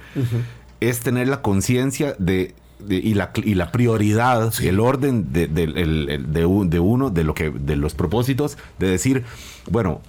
[0.81, 5.67] es tener la conciencia de, de- y, la, y la prioridad, el orden de, de,
[5.67, 9.23] de uno, de, lo que, de los propósitos, de decir,
[9.71, 10.01] bueno,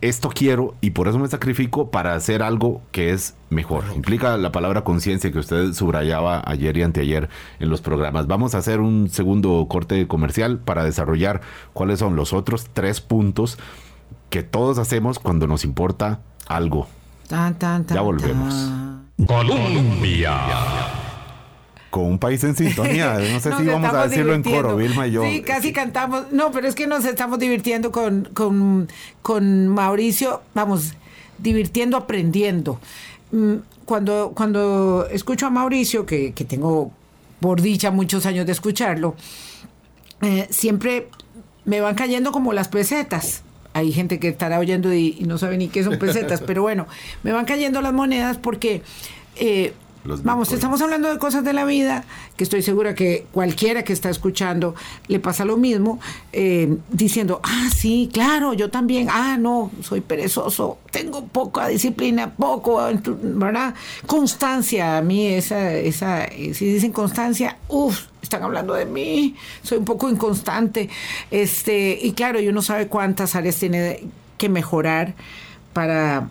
[0.00, 3.84] esto quiero y por eso me sacrifico para hacer algo que es mejor.
[3.94, 8.26] Implica la palabra conciencia que usted subrayaba ayer y anteayer en los programas.
[8.26, 11.40] Vamos a hacer un segundo corte comercial para desarrollar
[11.72, 13.58] cuáles son los otros tres puntos
[14.30, 16.86] que todos hacemos cuando nos importa algo.
[17.28, 18.54] Tan, tan, tan, Ya volvemos.
[18.54, 19.06] tan.
[19.26, 20.34] Colombia.
[21.96, 23.18] Con un país en sintonía.
[23.32, 25.22] No sé si vamos a decirlo en coro, Vilma y yo.
[25.22, 26.30] Sí, casi cantamos.
[26.30, 28.88] No, pero es que nos estamos divirtiendo con, con,
[29.22, 30.92] con Mauricio, vamos,
[31.38, 32.78] divirtiendo, aprendiendo.
[33.32, 33.54] Mm,
[33.86, 36.90] Cuando, cuando escucho a Mauricio, que, que tengo
[37.40, 39.14] por dicha muchos años de escucharlo,
[40.20, 41.08] eh, siempre
[41.64, 43.42] me van cayendo como las pesetas.
[43.72, 46.86] Hay gente que estará oyendo y, y no sabe ni qué son pesetas, pero bueno,
[47.22, 48.82] me van cayendo las monedas porque,
[49.36, 49.72] eh,
[50.06, 50.58] Los vamos, bitcoins.
[50.58, 52.04] estamos hablando de cosas de la vida,
[52.36, 54.74] que estoy segura que cualquiera que está escuchando
[55.08, 55.98] le pasa lo mismo,
[56.32, 62.80] eh, diciendo, ah, sí, claro, yo también, ah, no, soy perezoso, tengo poca disciplina, poco,
[63.22, 63.74] ¿verdad?
[64.06, 69.84] Constancia, a mí esa, esa, si dicen constancia, uff, están hablando de mí, soy un
[69.84, 70.88] poco inconstante,
[71.30, 74.04] este, y claro, y uno sabe cuántas áreas tiene
[74.38, 75.14] que mejorar
[75.72, 76.28] para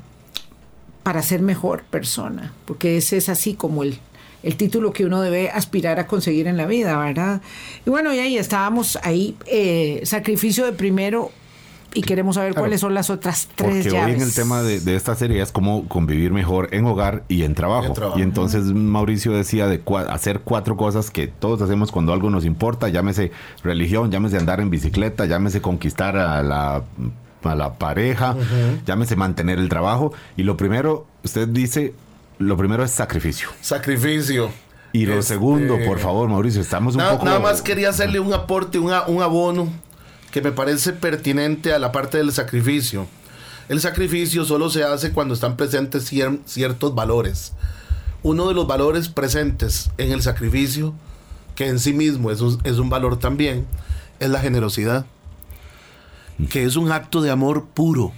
[1.05, 3.99] para ser mejor persona, porque ese es así como el,
[4.41, 7.41] el título que uno debe aspirar a conseguir en la vida, ¿verdad?
[7.85, 11.29] Y bueno, y ahí estábamos, ahí, eh, sacrificio de primero
[11.93, 15.13] y queremos saber cuáles son las otras tres Porque hoy en el tema de, esta
[15.13, 17.93] serie es cómo convivir mejor en hogar y en trabajo.
[18.17, 22.89] Y entonces Mauricio decía de hacer cuatro cosas que todos hacemos cuando algo nos importa,
[22.89, 23.31] llámese
[23.63, 26.83] religión, llámese andar en bicicleta, llámese conquistar a la
[27.51, 28.35] a la pareja,
[28.85, 30.13] llámese mantener el trabajo.
[30.37, 31.93] Y lo primero, usted dice,
[32.39, 33.49] lo primero es sacrificio.
[33.61, 34.49] Sacrificio.
[34.91, 37.25] Y lo este, segundo, por favor, Mauricio, estamos un poco...
[37.25, 39.67] Nada más quería hacerle un aporte, un abono
[40.31, 43.05] que me parece pertinente a la parte del sacrificio.
[43.67, 46.11] El sacrificio solo se hace cuando están presentes
[46.45, 47.53] ciertos valores.
[48.23, 50.93] Uno de los valores presentes en el sacrificio,
[51.55, 53.65] que en sí mismo es es un valor también,
[54.19, 55.05] es la generosidad
[56.49, 58.11] que es un acto de amor puro,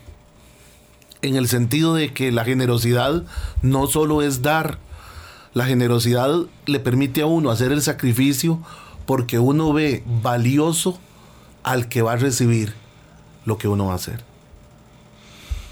[1.21, 3.23] en el sentido de que la generosidad
[3.62, 4.80] no solo es dar,
[5.53, 6.32] la generosidad
[6.65, 8.60] le permite a uno hacer el sacrificio
[9.06, 10.99] porque uno ve valioso
[11.63, 12.73] al que va a recibir
[13.45, 14.23] lo que uno va a hacer.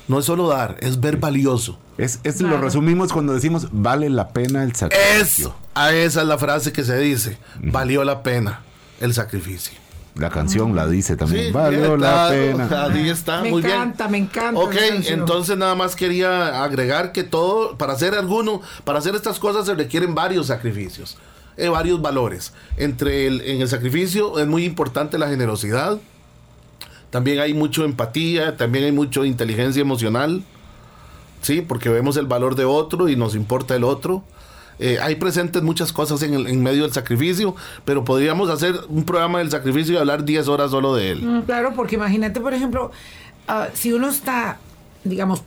[0.07, 1.79] No es solo dar, es ver valioso.
[1.97, 5.55] Es, Lo resumimos cuando decimos vale la pena el sacrificio.
[5.73, 8.61] a esa es la frase que se dice, valió la pena
[8.99, 9.84] el sacrificio.
[10.15, 11.51] La canción la dice también.
[11.51, 12.85] Valió la pena.
[12.85, 14.75] Ahí está, me muy encanta, Me encanta, Ok,
[15.07, 19.75] entonces nada más quería agregar que todo, para hacer alguno, para hacer estas cosas se
[19.75, 21.17] requieren varios sacrificios,
[21.57, 22.53] eh, varios valores.
[22.77, 25.97] Entre el, en el sacrificio es muy importante la generosidad.
[27.09, 30.43] También hay mucho empatía, también hay mucho inteligencia emocional.
[31.41, 34.23] Sí, porque vemos el valor de otro y nos importa el otro.
[34.79, 39.03] Eh, hay presentes muchas cosas en, el, en medio del sacrificio, pero podríamos hacer un
[39.05, 41.21] programa del sacrificio y hablar 10 horas solo de él.
[41.21, 42.91] Mm, claro, porque imagínate, por ejemplo,
[43.47, 44.57] ah, si uno está,
[45.03, 45.43] digamos,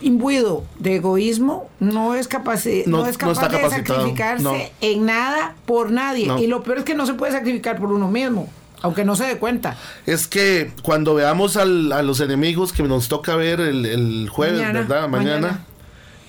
[0.00, 6.30] imbuido de egoísmo, no es capaz, no, es capaz de sacrificarse en nada por nadie.
[6.38, 8.48] Y lo peor es que no se puede sacrificar por uno mismo.
[8.80, 9.76] Aunque no se dé cuenta.
[10.06, 15.08] Es que cuando veamos a los enemigos que nos toca ver el, jueves, ¿verdad?
[15.08, 15.64] mañana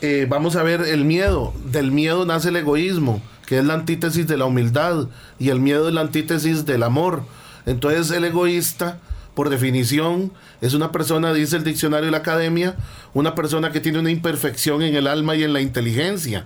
[0.01, 1.53] eh, vamos a ver el miedo.
[1.65, 5.07] Del miedo nace el egoísmo, que es la antítesis de la humildad,
[5.39, 7.23] y el miedo es la antítesis del amor.
[7.65, 8.99] Entonces el egoísta,
[9.33, 10.31] por definición,
[10.61, 12.75] es una persona, dice el diccionario de la academia,
[13.13, 16.45] una persona que tiene una imperfección en el alma y en la inteligencia,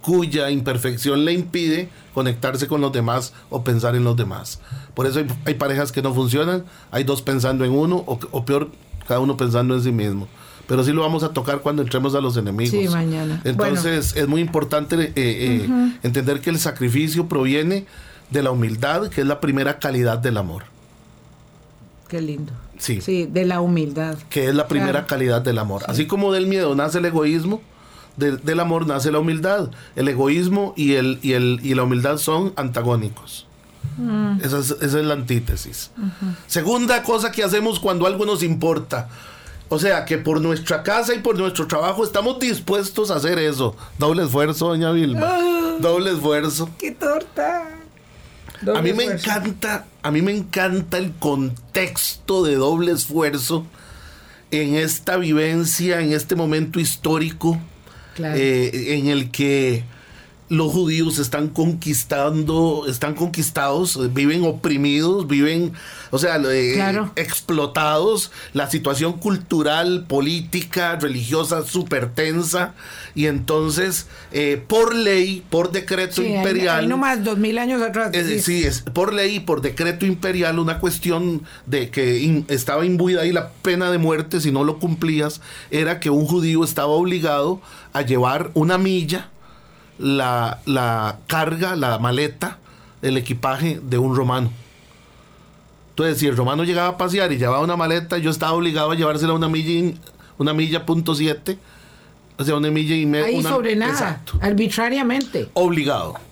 [0.00, 4.60] cuya imperfección le impide conectarse con los demás o pensar en los demás.
[4.94, 8.70] Por eso hay, parejas que no funcionan, hay dos pensando en uno, o peor,
[9.06, 10.28] cada uno pensando en sí mismo
[10.66, 12.70] pero sí lo vamos a tocar cuando entremos a los enemigos.
[12.70, 13.40] Sí, mañana.
[13.44, 15.68] Entonces es muy importante eh, eh,
[16.02, 17.86] entender que el sacrificio proviene
[18.30, 20.64] de la humildad, que es la primera calidad del amor.
[22.08, 22.52] Qué lindo.
[22.78, 23.00] Sí.
[23.00, 24.18] Sí, de la humildad.
[24.28, 25.82] Que es la primera calidad del amor.
[25.88, 27.62] Así como del miedo nace el egoísmo,
[28.16, 29.70] del amor nace la humildad.
[29.94, 33.46] El egoísmo y, el, y, el, y la humildad son antagónicos.
[33.98, 34.40] Mm.
[34.42, 35.90] Esa, es, la antítesis.
[36.46, 39.08] Segunda cosa que hacemos cuando algo nos importa
[39.68, 43.76] o sea que por nuestra casa y por nuestro trabajo estamos dispuestos a hacer eso.
[43.98, 45.22] Doble esfuerzo, doña Vilma.
[45.24, 45.76] Ah.
[45.80, 46.70] Doble esfuerzo.
[46.78, 47.72] ¡Qué torta!
[48.74, 53.66] a mí me encanta, a mí me encanta el contexto de doble esfuerzo
[54.50, 57.58] en esta vivencia, en este momento histórico,
[58.18, 59.84] eh, en el que
[60.48, 65.72] los judíos están conquistando, están conquistados, viven oprimidos, viven,
[66.10, 66.78] o sea, eh,
[67.16, 72.74] explotados, la situación cultural, política, religiosa súper tensa,
[73.14, 76.80] y entonces, eh, por ley, por decreto imperial...
[76.80, 78.12] Hay, más dos mil años atrás.
[78.40, 83.50] sí, es por ley, por decreto imperial, una cuestión de que estaba imbuida ahí la
[83.50, 87.60] pena de muerte si no lo cumplías, era que un judío estaba obligado
[87.92, 89.30] a llevar una milla,
[89.98, 92.58] la, la carga, la maleta,
[93.02, 94.50] el equipaje de un romano.
[95.90, 98.94] Entonces, si el romano llegaba a pasear y llevaba una maleta, yo estaba obligado a
[98.94, 99.94] llevársela una milla,
[100.36, 101.58] una milla punto siete,
[102.38, 103.26] o sea, una milla y media.
[103.26, 105.48] Ahí sobre nada, arbitrariamente.
[105.54, 106.25] Obligado.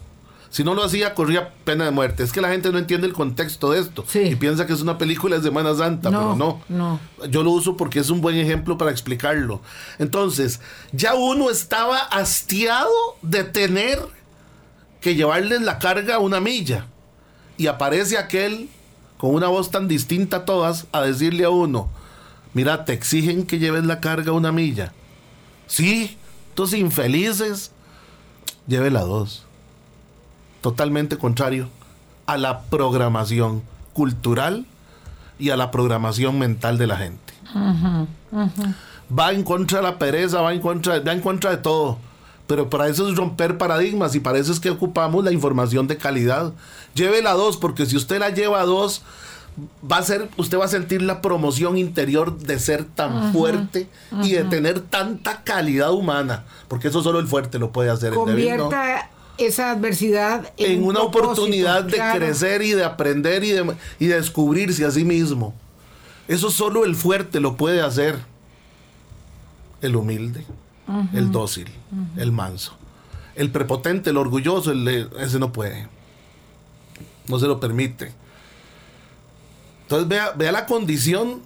[0.55, 2.23] Si no lo hacía, corría pena de muerte.
[2.23, 4.05] Es que la gente no entiende el contexto de esto.
[4.15, 6.61] Y piensa que es una película de Semana Santa, pero no.
[6.69, 7.01] No.
[7.29, 9.61] Yo lo uso porque es un buen ejemplo para explicarlo.
[9.99, 10.61] Entonces,
[10.93, 12.89] ya uno estaba hastiado
[13.21, 13.99] de tener
[15.01, 16.87] que llevarles la carga a una milla.
[17.57, 18.69] Y aparece aquel
[19.19, 21.91] con una voz tan distinta a todas a decirle a uno,
[22.53, 24.93] mira, te exigen que lleves la carga a una milla.
[25.67, 26.17] Sí,
[26.55, 27.73] tus infelices,
[28.69, 29.45] llévela dos
[30.65, 31.69] totalmente contrario
[32.25, 34.65] a la programación cultural
[35.39, 37.35] y a la programación mental de la gente.
[39.13, 41.99] Va en contra de la pereza, va en contra, va en contra de todo.
[42.47, 45.99] Pero para eso es romper paradigmas y para eso es que ocupamos la información de
[45.99, 46.55] calidad.
[46.95, 49.03] Llévela a dos, porque si usted la lleva a dos,
[49.91, 53.87] va a ser, usted va a sentir la promoción interior de ser tan fuerte
[54.23, 58.15] y de tener tanta calidad humana, porque eso solo el fuerte lo puede hacer.
[58.15, 64.85] Convierta esa adversidad en, una oportunidad de crecer y de aprender y de, y descubrirse
[64.85, 65.55] a sí mismo.
[66.29, 68.19] Eso solo el fuerte lo puede hacer.
[69.81, 70.47] El humilde,
[71.13, 71.69] el dócil,
[72.17, 72.75] el manso.
[73.35, 75.89] El prepotente, el orgulloso, ese no puede.
[77.29, 78.13] No se lo permite.
[79.83, 81.43] Entonces vea, vea la condición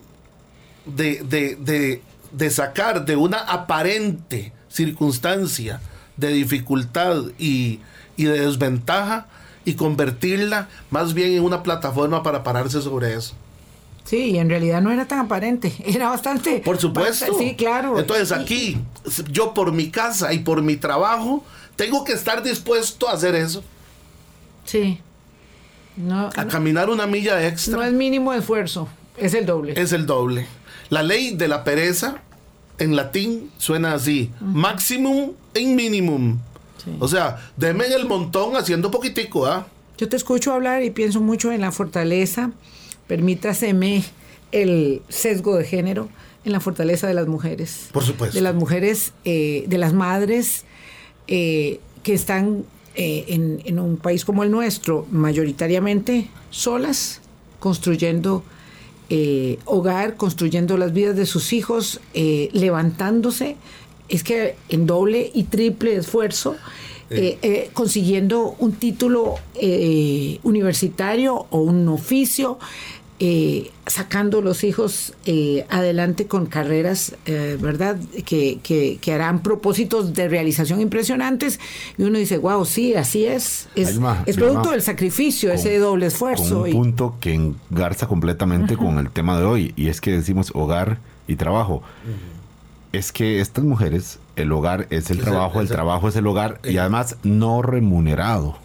[0.87, 2.01] de,
[2.33, 5.81] de, sacar de una aparente circunstancia
[6.19, 7.81] de dificultad y,
[8.17, 9.27] y, de desventaja
[9.65, 13.35] y convertirla más bien en una plataforma para pararse sobre eso.
[14.05, 16.61] Sí, y en realidad no era tan aparente, era bastante...
[16.61, 17.37] Por supuesto.
[17.39, 17.99] Sí, claro.
[17.99, 18.79] Entonces aquí,
[19.31, 21.45] yo por mi casa y por mi trabajo,
[21.77, 23.63] tengo que estar dispuesto a hacer eso.
[24.65, 25.01] Sí.
[25.97, 27.77] No, a caminar una milla extra.
[27.77, 29.75] No es mínimo esfuerzo, es el doble.
[29.81, 30.47] Es el doble.
[30.91, 32.23] La ley de la pereza
[32.79, 36.39] en latín suena así: maximum en minimum.
[37.01, 39.67] O sea, deme el montón haciendo poquitico, ¿ah?
[39.99, 42.53] Yo te escucho hablar y pienso mucho en la fortaleza,
[43.09, 44.05] permítaseme
[44.53, 46.09] el sesgo de género,
[46.45, 47.89] en la fortaleza de las mujeres.
[47.93, 48.37] Por supuesto.
[48.37, 50.65] De las mujeres, eh, de las madres
[51.27, 52.65] eh, que están
[52.95, 53.25] eh,
[53.65, 57.21] en, un país como el nuestro, mayoritariamente solas,
[57.61, 58.45] construyendo
[59.11, 63.57] eh, hogar, construyendo las vidas de sus hijos, eh, levantándose,
[64.09, 66.57] es que en doble y triple esfuerzo,
[67.73, 69.37] consiguiendo un título
[70.43, 72.59] universitario o un oficio,
[73.21, 77.97] eh, sacando los hijos eh, adelante con carreras, eh, ¿verdad?
[78.25, 81.59] Que, que, harán propósitos de realización impresionantes.
[81.97, 83.69] Y uno dice, wow, sí, así es.
[83.75, 83.99] Es,
[84.37, 86.63] producto del sacrificio, ese doble esfuerzo.
[86.63, 90.99] un punto que engarza completamente con el tema de hoy, y es que decimos hogar
[91.27, 91.83] y trabajo.
[92.93, 96.79] Es que estas mujeres el hogar es el trabajo, el, trabajo es el hogar y
[96.79, 98.57] además no remunerado,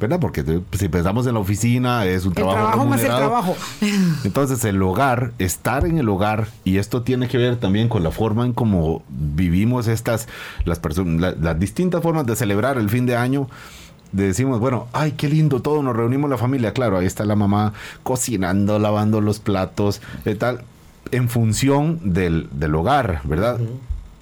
[0.00, 0.20] ¿verdad?
[0.20, 3.56] Porque si pensamos en la oficina es un trabajo, trabajo Más el trabajo.
[4.24, 8.10] Entonces el hogar, estar en el hogar y esto tiene que ver también con la
[8.10, 10.28] forma en cómo vivimos estas
[10.64, 13.48] las personas, las distintas formas de celebrar el fin de año
[14.12, 17.72] decimos, bueno, ay, qué lindo todo, nos reunimos la familia, claro, ahí está la mamá
[18.02, 20.60] cocinando, lavando los platos, y tal,
[21.10, 23.58] en función del, del hogar, ¿verdad?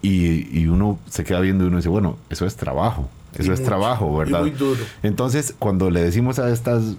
[0.03, 4.17] Y, uno se queda viendo y uno dice, bueno, eso es trabajo, eso es trabajo,
[4.17, 4.45] ¿verdad?
[5.03, 6.97] Entonces, cuando le decimos a estas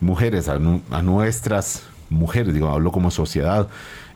[0.00, 3.68] mujeres, a, nuestras mujeres, digo, hablo como sociedad,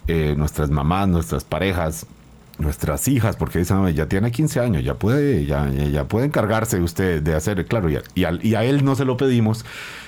[0.09, 2.07] eh, nuestras mamás, nuestras parejas,
[2.59, 7.23] nuestras hijas, porque dicen, ya tiene 15 años, ya puede, ya, ya puede encargarse usted
[7.23, 8.03] de hacer, claro, y a,
[8.43, 9.65] y a, él no se lo pedimos.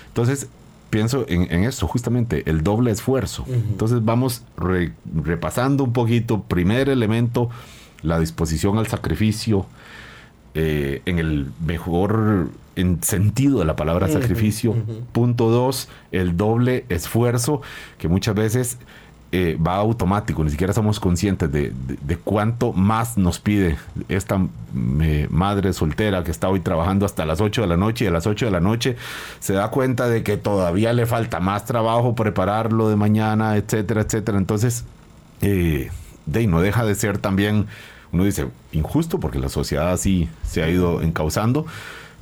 [0.09, 0.49] Entonces,
[0.91, 3.45] pienso en, en eso, justamente, el doble esfuerzo.
[3.49, 7.51] Entonces, vamos repasando un poquito, primer elemento,
[8.03, 9.67] la disposición al sacrificio,
[10.55, 14.75] eh, en el mejor en sentido de la palabra sacrificio.
[15.13, 17.61] Punto dos, el doble esfuerzo,
[17.99, 18.79] que muchas veces
[19.31, 23.77] eh, va automático, ni siquiera somos conscientes de, cuánto más nos pide
[24.09, 24.41] esta
[24.73, 28.27] madre soltera que está hoy trabajando hasta las 8 de la noche y a las
[28.27, 28.97] 8 de la noche
[29.41, 34.39] se da cuenta de que todavía le falta más trabajo prepararlo de mañana, etcétera, etcétera.
[34.39, 34.85] Entonces,
[35.43, 35.91] eh,
[36.29, 37.67] de no deja de ser también,
[38.13, 41.67] uno dice, injusto porque la sociedad así se ha ido encauzando,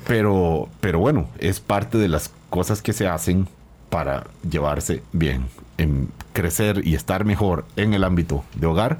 [0.06, 3.48] pero, pero bueno, es parte de las cosas que se hacen
[3.90, 5.46] para llevarse bien,
[5.78, 8.98] en crecer y estar mejor en el ámbito de hogar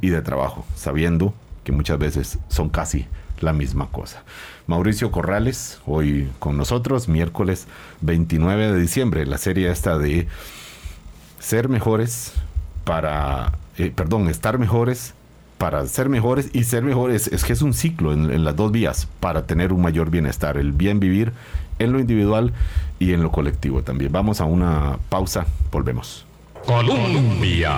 [0.00, 1.34] y de trabajo, sabiendo
[1.64, 3.06] que muchas veces son casi
[3.40, 4.22] la misma cosa.
[4.66, 7.66] Mauricio Corrales, hoy con nosotros, miércoles
[8.00, 10.28] 29 de diciembre, la serie esta de
[11.40, 12.32] ser mejores
[12.84, 15.14] para eh, perdón, estar mejores
[15.62, 19.06] para ser mejores y ser mejores es que es un ciclo en, las dos vías
[19.20, 21.32] para tener un mayor bienestar, el bien vivir
[21.78, 22.52] en lo individual
[22.98, 24.10] y en lo colectivo también.
[24.10, 26.26] Vamos a una pausa, volvemos.
[26.66, 27.76] Colombia.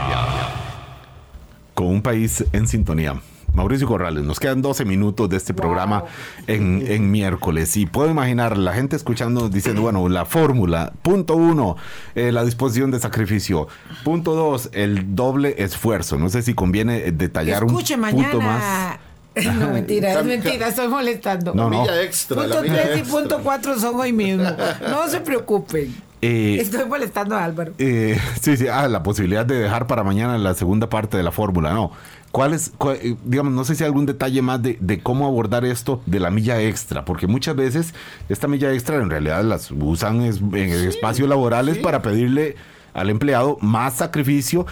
[1.74, 3.20] Con un país en sintonía.
[3.54, 6.04] Mauricio Corrales, nos quedan 12 minutos de este programa
[6.46, 11.76] en, miércoles y puedo imaginar la gente escuchando diciendo, bueno, la fórmula, punto uno,
[12.14, 13.68] eh, la disposición de sacrificio,
[14.02, 16.18] punto dos, el doble esfuerzo.
[16.18, 18.98] No sé si conviene detallar un punto más.
[19.34, 21.54] No, mentira, es mentira, estoy molestando.
[21.54, 21.92] No, no.
[21.92, 22.36] extra.
[22.36, 24.44] Punto 3 y punto 4 son hoy mismo.
[24.88, 25.92] No se preocupen.
[26.22, 27.72] Eh, estoy molestando a Álvaro.
[27.78, 31.32] Eh, sí, sí, ah, la posibilidad de dejar para mañana la segunda parte de la
[31.32, 31.74] fórmula.
[31.74, 31.90] No,
[32.34, 36.02] ¿Cuál es, eh, digamos, no sé si hay algún detalle más de, cómo abordar esto
[36.04, 37.04] de la milla extra?
[37.04, 37.94] Porque muchas veces
[38.28, 42.56] esta milla extra en realidad las usan en espacios laborales para pedirle
[42.92, 44.66] al empleado, más sacrificio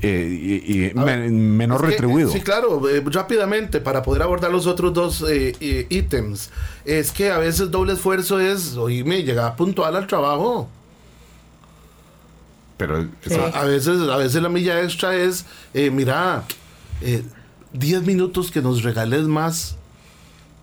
[0.00, 2.30] eh, y, menos retribuido.
[2.30, 6.50] sí, claro, eh, rápidamente, para poder abordar los otros dos eh, ítems,
[6.84, 10.68] es que a veces doble esfuerzo es, oíme, llegar puntual al trabajo.
[12.76, 13.08] Pero
[13.54, 15.44] a, veces, a veces la milla extra es,
[15.74, 16.44] mira,
[17.00, 19.76] 10 minutos que nos regales más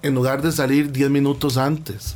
[0.01, 2.15] en lugar de salir 10 minutos antes.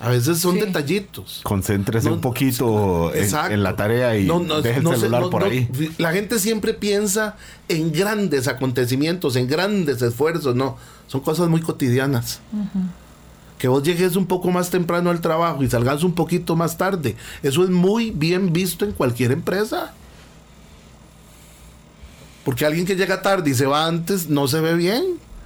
[0.00, 1.40] A veces son detallitos.
[1.42, 4.26] Concéntrese un poquito en, la tarea y
[4.62, 5.68] deje el celular por ahí.
[5.98, 7.36] La gente siempre piensa
[7.68, 10.56] en grandes acontecimientos, en grandes esfuerzos.
[10.56, 12.40] No, son cosas muy cotidianas.
[13.58, 17.16] Que vos llegues un poco más temprano al trabajo y salgas un poquito más tarde.
[17.42, 19.92] Eso es muy bien visto en cualquier empresa.
[22.48, 25.04] Porque alguien que llega tarde y se va antes no se ve bien.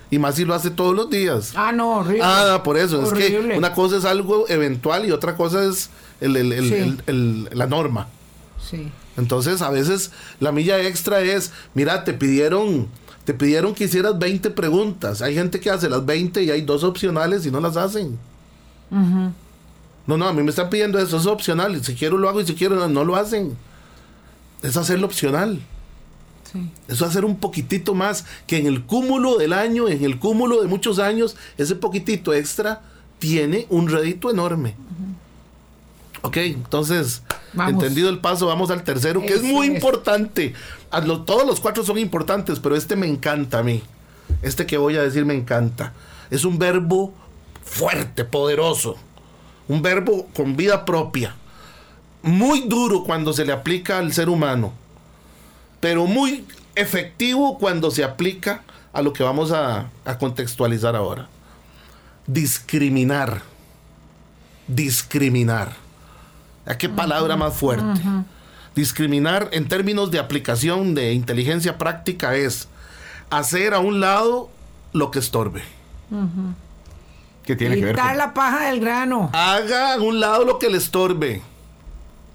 [0.09, 1.53] Y más si lo hace todos los días.
[1.57, 2.23] Ah, no, horrible.
[2.23, 3.03] Ah, por eso.
[3.03, 5.91] Es que una cosa es algo eventual y otra cosa es
[6.21, 8.07] la norma.
[8.65, 8.89] Sí.
[9.17, 12.87] Entonces, a veces la milla extra es, mira, te pidieron,
[13.25, 15.23] te pidieron que hicieras 20 preguntas.
[15.23, 18.17] Hay gente que hace las 20 y hay dos opcionales y no las hacen.
[18.93, 21.83] No, no, a mí me están pidiendo eso, es opcional.
[21.83, 23.57] Si quiero lo hago y si quiero no, no lo hacen.
[24.63, 25.61] Es hacerlo opcional.
[26.89, 30.69] Eso hacer un poquitito más que en el cúmulo del año, en el cúmulo de
[30.69, 32.83] muchos años, ese poquitito extra
[33.19, 34.75] tiene un rédito enorme.
[36.23, 37.23] Ok, entonces,
[37.55, 40.55] entendido el paso, vamos al tercero, que es muy importante.
[41.27, 43.83] todos los cuatro son importantes, pero este me encanta a mí.
[44.43, 45.93] Este que voy a decir me encanta.
[46.31, 47.13] Es un verbo
[47.65, 48.97] fuerte, poderoso.
[49.69, 51.35] Un verbo con vida propia.
[52.23, 54.73] Muy duro cuando se le aplica al ser humano
[55.83, 58.62] pero muy efectivo cuando se aplica
[58.93, 59.87] a lo que vamos a,
[60.20, 61.26] contextualizar ahora.
[62.24, 63.43] Discriminar.
[64.68, 65.72] Discriminar.
[66.66, 68.01] ¿A qué palabra más fuerte?
[68.76, 72.68] Discriminar en términos de aplicación de inteligencia práctica es
[73.28, 74.51] hacer a un lado
[74.93, 75.64] lo que estorbe.
[77.45, 77.97] ¿Qué tiene que ver?
[77.97, 79.30] Quitar la paja del grano.
[79.33, 81.43] Haga a un lado lo que le estorbe.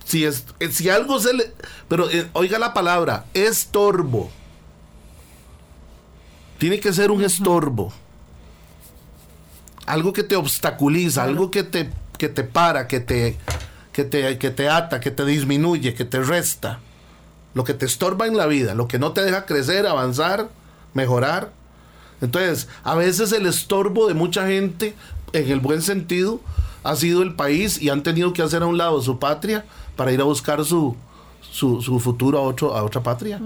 [0.08, 1.52] Si, es, eh, si algo se le...
[1.90, 4.32] Pero eh, oiga la palabra, estorbo.
[6.58, 7.92] Tiene que ser un estorbo.
[9.86, 13.38] Algo que te obstaculiza, algo que te, que te para, que te,
[13.92, 16.80] que, te, que te ata, que te disminuye, que te resta.
[17.54, 20.48] Lo que te estorba en la vida, lo que no te deja crecer, avanzar,
[20.94, 21.52] mejorar.
[22.22, 24.96] Entonces, a veces el estorbo de mucha gente,
[25.34, 26.40] en el buen sentido,
[26.84, 29.66] ha sido el país y han tenido que hacer a un lado su patria
[29.98, 30.96] para ir a buscar su,
[31.52, 33.42] su, futuro a, otro, a otra patria.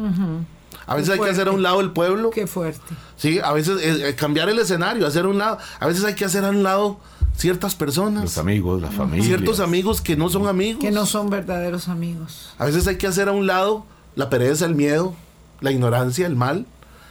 [0.85, 2.29] A veces hay que hacer a un lado el pueblo.
[2.31, 2.93] Qué fuerte.
[3.15, 5.57] Sí, a veces eh, eh, cambiar el escenario, hacer a un lado.
[5.79, 6.99] A veces hay que hacer a un lado
[7.35, 8.23] ciertas personas.
[8.23, 9.25] Los amigos, la familia.
[9.25, 10.81] Ciertos amigos que no son amigos.
[10.81, 12.53] Que no son verdaderos amigos.
[12.57, 13.85] A veces hay que hacer a un lado
[14.15, 15.15] la pereza, el miedo,
[15.61, 16.65] la ignorancia, el mal.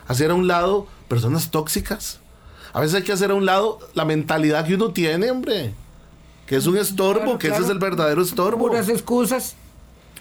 [0.09, 2.21] Hacer a un lado personas tóxicas.
[2.73, 5.75] A veces hay que hacer a un lado la mentalidad que uno tiene, hombre
[6.51, 8.67] que es un estorbo, que ese es el verdadero estorbo.
[8.67, 9.55] Puras excusas.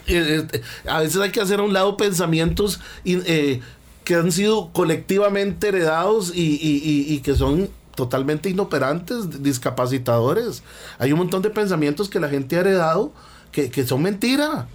[0.05, 3.61] Eh, eh, a veces hay que hacer a un lado pensamientos eh,
[4.03, 10.61] que han sido colectivamente heredados y, que son totalmente inoperantes, discapacitadores.
[10.99, 13.11] Hay un montón de pensamientos que la gente ha heredado
[13.51, 14.67] que, que son mentira.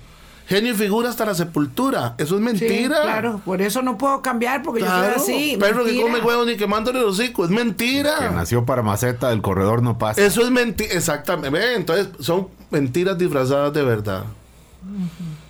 [0.47, 2.15] Genio y figura hasta la sepultura.
[2.19, 3.01] Eso es mentira.
[3.03, 5.57] claro, por eso no puedo cambiar porque yo soy así.
[5.59, 7.45] Perro que come huevo ni quemándole los hocico.
[7.45, 8.17] Es mentira.
[8.19, 10.21] Que nació para maceta del corredor no pasa.
[10.21, 10.93] Eso es mentira.
[10.93, 11.75] Exactamente.
[11.75, 14.25] Entonces son mentiras disfrazadas de verdad.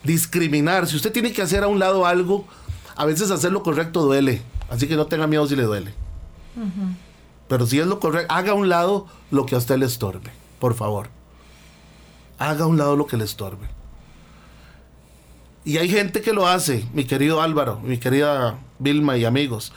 [0.05, 0.87] Discriminar.
[0.87, 2.47] Si usted tiene que hacer a un lado algo,
[2.95, 4.43] a veces hacer lo correcto duele.
[4.71, 5.93] Así que no tenga miedo si le duele.
[7.49, 10.31] Pero si es lo correcto, haga a un lado lo que a usted le estorbe.
[10.61, 11.09] Por favor.
[12.39, 13.67] Haga a un lado lo que le estorbe.
[15.65, 19.73] Y hay gente que lo hace, mi querido Álvaro, mi querida Vilma y amigos.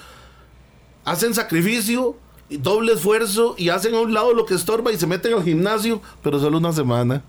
[1.06, 2.18] Hacen sacrificio,
[2.50, 6.02] doble esfuerzo y hacen a un lado lo que estorba y se meten al gimnasio,
[6.22, 7.24] pero solo una semana.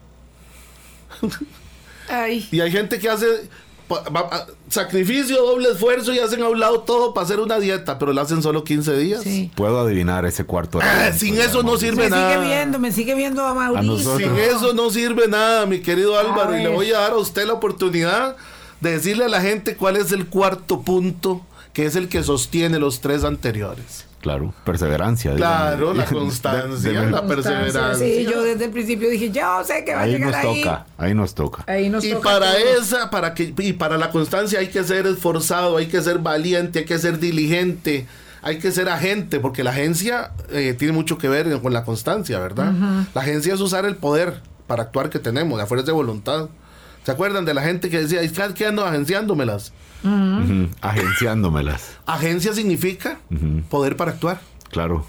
[2.51, 3.51] Y hay gente que hace
[4.69, 8.21] sacrificio, doble esfuerzo y hacen a un lado todo para hacer una dieta, pero lo
[8.21, 9.25] hacen solo 15 días.
[9.55, 10.81] Puedo adivinar ese cuarto.
[10.83, 12.29] Ah, sin eso no sirve nada.
[12.29, 14.17] Me sigue viendo, me sigue viendo a Mauricio.
[14.17, 16.57] sin eso no sirve nada, mi querido Álvaro.
[16.57, 18.37] y le voy a dar a usted la oportunidad
[18.81, 22.79] de decirle a la gente cuál es el cuarto punto, que es el que sostiene
[22.79, 24.08] los tres anteriores.
[24.21, 25.35] Claro, perseverancia.
[25.37, 27.95] Claro, la constancia, la perseverancia.
[27.95, 30.63] Sí, yo desde el principio dije, yo sé que va a llegar nos ahí.
[30.63, 31.65] Toca, ahí nos toca.
[31.67, 35.77] Ahí nos y para esa, para que, y para la constancia hay que ser esforzado,
[35.77, 38.07] hay que ser valiente, hay que ser diligente,
[38.43, 42.41] hay que ser agente, porque la agencia eh, tiene mucho que ver con la constancia,
[42.41, 42.73] ¿verdad?
[43.15, 46.49] La agencia es usar el poder para actuar que tenemos, la fuerza de voluntad.
[47.05, 48.21] ¿Se acuerdan de la gente que decía,
[48.55, 49.73] ¿qué ando agenciándomelas?
[50.81, 51.97] Agenciándomelas.
[52.07, 53.19] Agencia significa
[53.69, 54.41] poder para actuar.
[54.71, 55.05] Claclaro.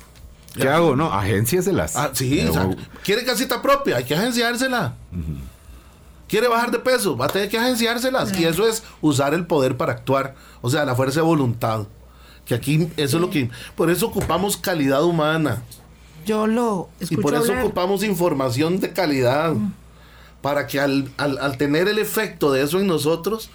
[0.56, 0.96] ¿Qué hago?
[0.96, 1.96] No, agenciaselas.
[1.96, 2.46] Ah, sí,
[3.04, 4.96] quiere casita propia, hay que agenciársela.
[6.28, 8.38] Quiere bajar de peso, va a tener que agenciárselas.
[8.38, 10.36] Y eso es usar el poder para actuar.
[10.62, 11.88] O sea, la fuerza de voluntad.
[12.46, 13.50] Que aquí, eso es lo que.
[13.76, 15.64] Por eso ocupamos calidad humana.
[16.26, 16.90] Yo lo.
[17.00, 19.54] Y por eso ocupamos información de calidad.
[20.42, 23.50] Para que al, al tener el efecto de eso en nosotros,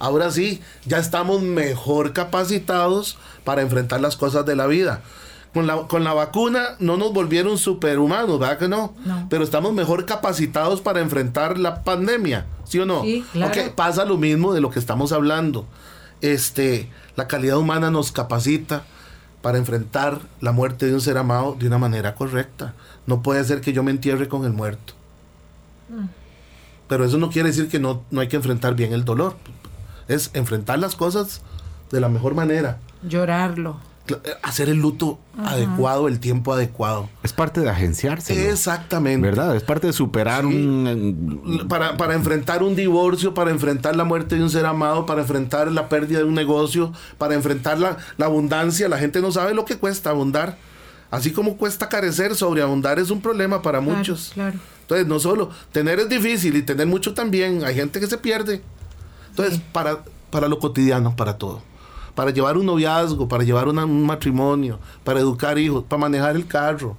[0.00, 5.02] ahora sí, ya estamos mejor capacitados para enfrentar las cosas de la vida
[5.52, 8.94] con la, con la vacuna no nos volvieron superhumanos, ¿verdad que no?
[9.28, 13.02] Pero estamos mejor capacitados para enfrentar la pandemia, ¿sí o no?
[13.02, 13.74] Sí, claro.
[13.74, 15.66] pasa lo mismo de lo que estamos hablando.
[16.20, 18.84] Este, la calidad humana nos capacita
[19.42, 22.74] para enfrentar la muerte de un ser amado de una manera correcta.
[23.06, 24.92] No puede ser que yo me entierre con el muerto.
[25.88, 26.06] Mm.
[26.86, 29.36] Pero eso no quiere decir que no, no hay que enfrentar bien el dolor.
[30.10, 31.40] Es enfrentar las cosas
[31.90, 32.78] de la mejor manera.
[33.02, 33.76] Llorarlo
[34.42, 37.08] hacer el luto adecuado, el tiempo adecuado.
[37.22, 38.50] Es parte de agenciarse.
[38.50, 39.26] Exactamente.
[39.26, 39.56] ¿Verdad?
[39.56, 41.66] Es parte de superar un...
[41.68, 45.70] Para, para, enfrentar un divorcio, para enfrentar la muerte de un ser amado, para enfrentar
[45.70, 48.88] la pérdida de un negocio, para enfrentar la, abundancia.
[48.88, 50.56] La gente no sabe lo que cuesta abundar.
[51.10, 54.30] Así como cuesta carecer, sobreabundar es un problema para muchos.
[54.34, 54.58] Claro.
[54.82, 57.64] Entonces, no solo tener es difícil y tener mucho también.
[57.64, 58.62] Hay gente que se pierde.
[59.30, 61.62] Entonces, para, para lo cotidiano, para todo
[62.14, 66.96] para llevar un noviazgo, para llevar un matrimonio, para educar hijos, para manejar el carro.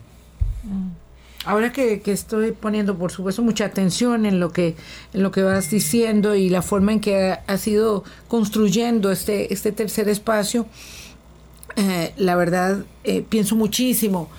[0.63, 1.01] Mm.
[1.43, 4.75] Ahora que, estoy poniendo, por supuesto, mucha atención en lo que
[5.13, 9.71] en lo que vas diciendo y la forma en que has ido construyendo este este
[9.71, 10.67] tercer espacio,
[11.75, 14.29] eh, la verdad eh, pienso muchísimo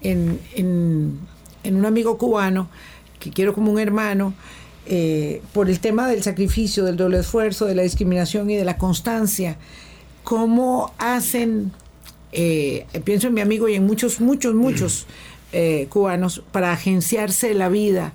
[0.00, 2.68] en, en, un amigo cubano
[3.20, 4.34] que quiero como un hermano.
[4.90, 8.78] Eh, por el tema del sacrificio, del doble esfuerzo, de la discriminación y de la
[8.78, 9.58] constancia
[10.24, 11.72] cómo hacen,
[12.32, 15.06] eh, pienso en mi amigo y en muchos, muchos, muchos
[15.52, 18.12] eh, cubanos, para agenciarse la vida,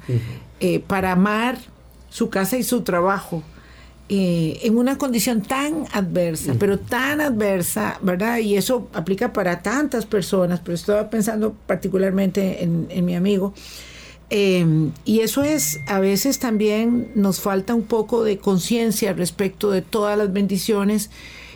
[0.88, 1.57] para amar
[2.09, 3.43] su casa y su trabajo.
[4.09, 8.39] en una condición tan adversa, pero tan adversa, ¿verdad?
[8.39, 13.53] Y eso aplica para tantas personas, pero estaba pensando particularmente en, en mi amigo.
[14.34, 20.17] Y eso es, a veces también nos falta un poco de conciencia respecto de todas
[20.17, 21.11] las bendiciones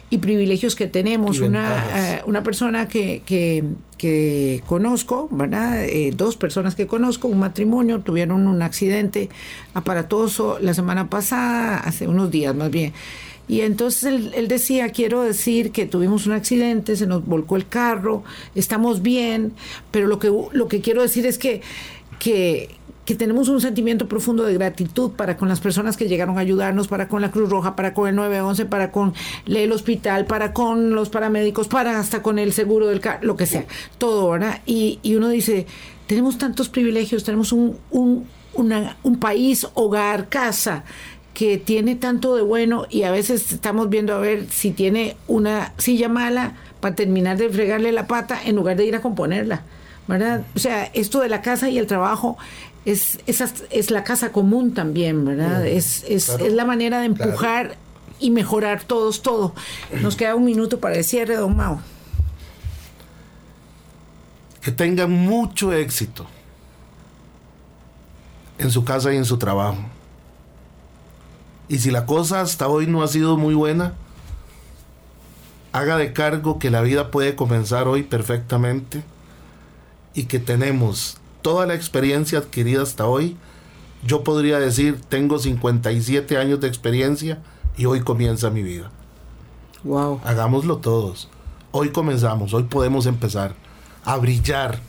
[0.09, 1.39] y privilegios que tenemos.
[1.39, 5.85] Una, eh, una persona que, que, conozco, ¿verdad?
[5.85, 9.29] Eh, dos personas que conozco, un matrimonio, tuvieron un accidente
[9.73, 12.93] aparatoso la semana pasada, hace unos días más bien.
[13.49, 17.65] Y entonces él, él, decía, quiero decir que tuvimos un accidente, se nos volcó el
[17.65, 18.23] carro,
[18.55, 19.53] estamos bien,
[19.89, 21.61] pero lo que, lo que quiero decir es que,
[22.19, 26.41] que, que tenemos un sentimiento profundo de gratitud para con las personas que llegaron a
[26.41, 29.13] ayudarnos, para con la Cruz Roja, para con el 911, para con
[29.45, 33.45] el hospital, para con los paramédicos, para hasta con el seguro del carro, lo que
[33.45, 33.65] sea,
[33.97, 34.61] todo, ¿verdad?
[34.65, 35.67] Y, y uno dice,
[36.07, 40.83] tenemos tantos privilegios, tenemos un, un, un país, hogar, casa,
[41.37, 45.71] que tiene tanto de bueno y a veces estamos viendo a ver si tiene una
[45.77, 49.63] silla mala para terminar de fregarle la pata en lugar de ir a componerla.
[50.07, 50.45] ¿Verdad?
[50.55, 52.37] O sea, esto de la casa y el trabajo
[52.85, 55.67] es, es la casa común también, ¿verdad?
[55.67, 57.75] es, es, es, la manera de empujar
[58.19, 59.53] y mejorar todos todo.
[60.01, 61.81] Nos queda un minuto para el cierre, don Mao.
[64.61, 66.25] Que tengan mucho éxito
[68.57, 69.77] en su casa y en su trabajo.
[71.67, 73.93] Y si la cosa hasta hoy no ha sido muy buena,
[75.73, 79.03] haga de cargo que la vida puede comenzar hoy perfectamente
[80.17, 83.37] y que tenemos toda la experiencia adquirida hasta hoy,
[84.03, 87.43] yo podría decir, tengo 57 años de experiencia
[87.77, 88.89] y hoy comienza mi vida.
[89.83, 90.19] Wow.
[90.23, 91.29] Hagámoslo todos.
[91.71, 93.53] Hoy comenzamos, hoy podemos empezar
[94.05, 94.79] a brillar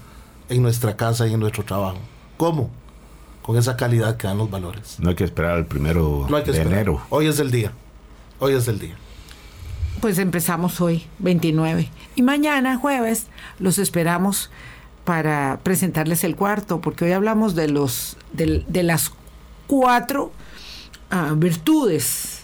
[0.48, 1.98] en nuestra casa y en nuestro trabajo.
[2.38, 2.70] ¿Cómo?
[3.42, 4.98] Con esa calidad que dan los valores.
[4.98, 7.02] No hay que esperar el primero de enero.
[7.10, 7.72] Hoy es el día.
[8.38, 8.96] Hoy es el día.
[10.00, 11.90] Pues empezamos hoy, 29.
[12.14, 13.26] Y mañana, jueves,
[13.58, 14.48] los esperamos
[15.08, 19.10] para presentarles el cuarto, porque hoy hablamos de, los, de, las
[19.66, 20.32] cuatro
[21.08, 22.42] ah, virtudes,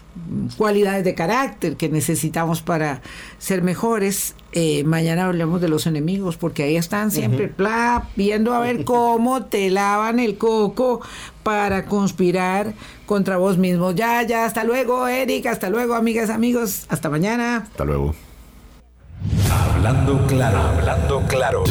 [0.56, 3.02] cualidades de carácter que necesitamos para
[3.36, 4.34] ser mejores.
[4.52, 7.52] Eh, mañana hablemos de los enemigos, porque ahí están siempre
[8.16, 11.02] viendo a ver cómo te lavan el coco
[11.42, 12.72] para conspirar
[13.04, 13.90] contra vos mismo.
[13.90, 17.56] Ya, ya, hasta luego, Eric, hasta luego, amigas, amigos, hasta mañana.
[17.58, 18.14] Hasta luego.
[19.50, 21.64] Hablando claro, hablando claro.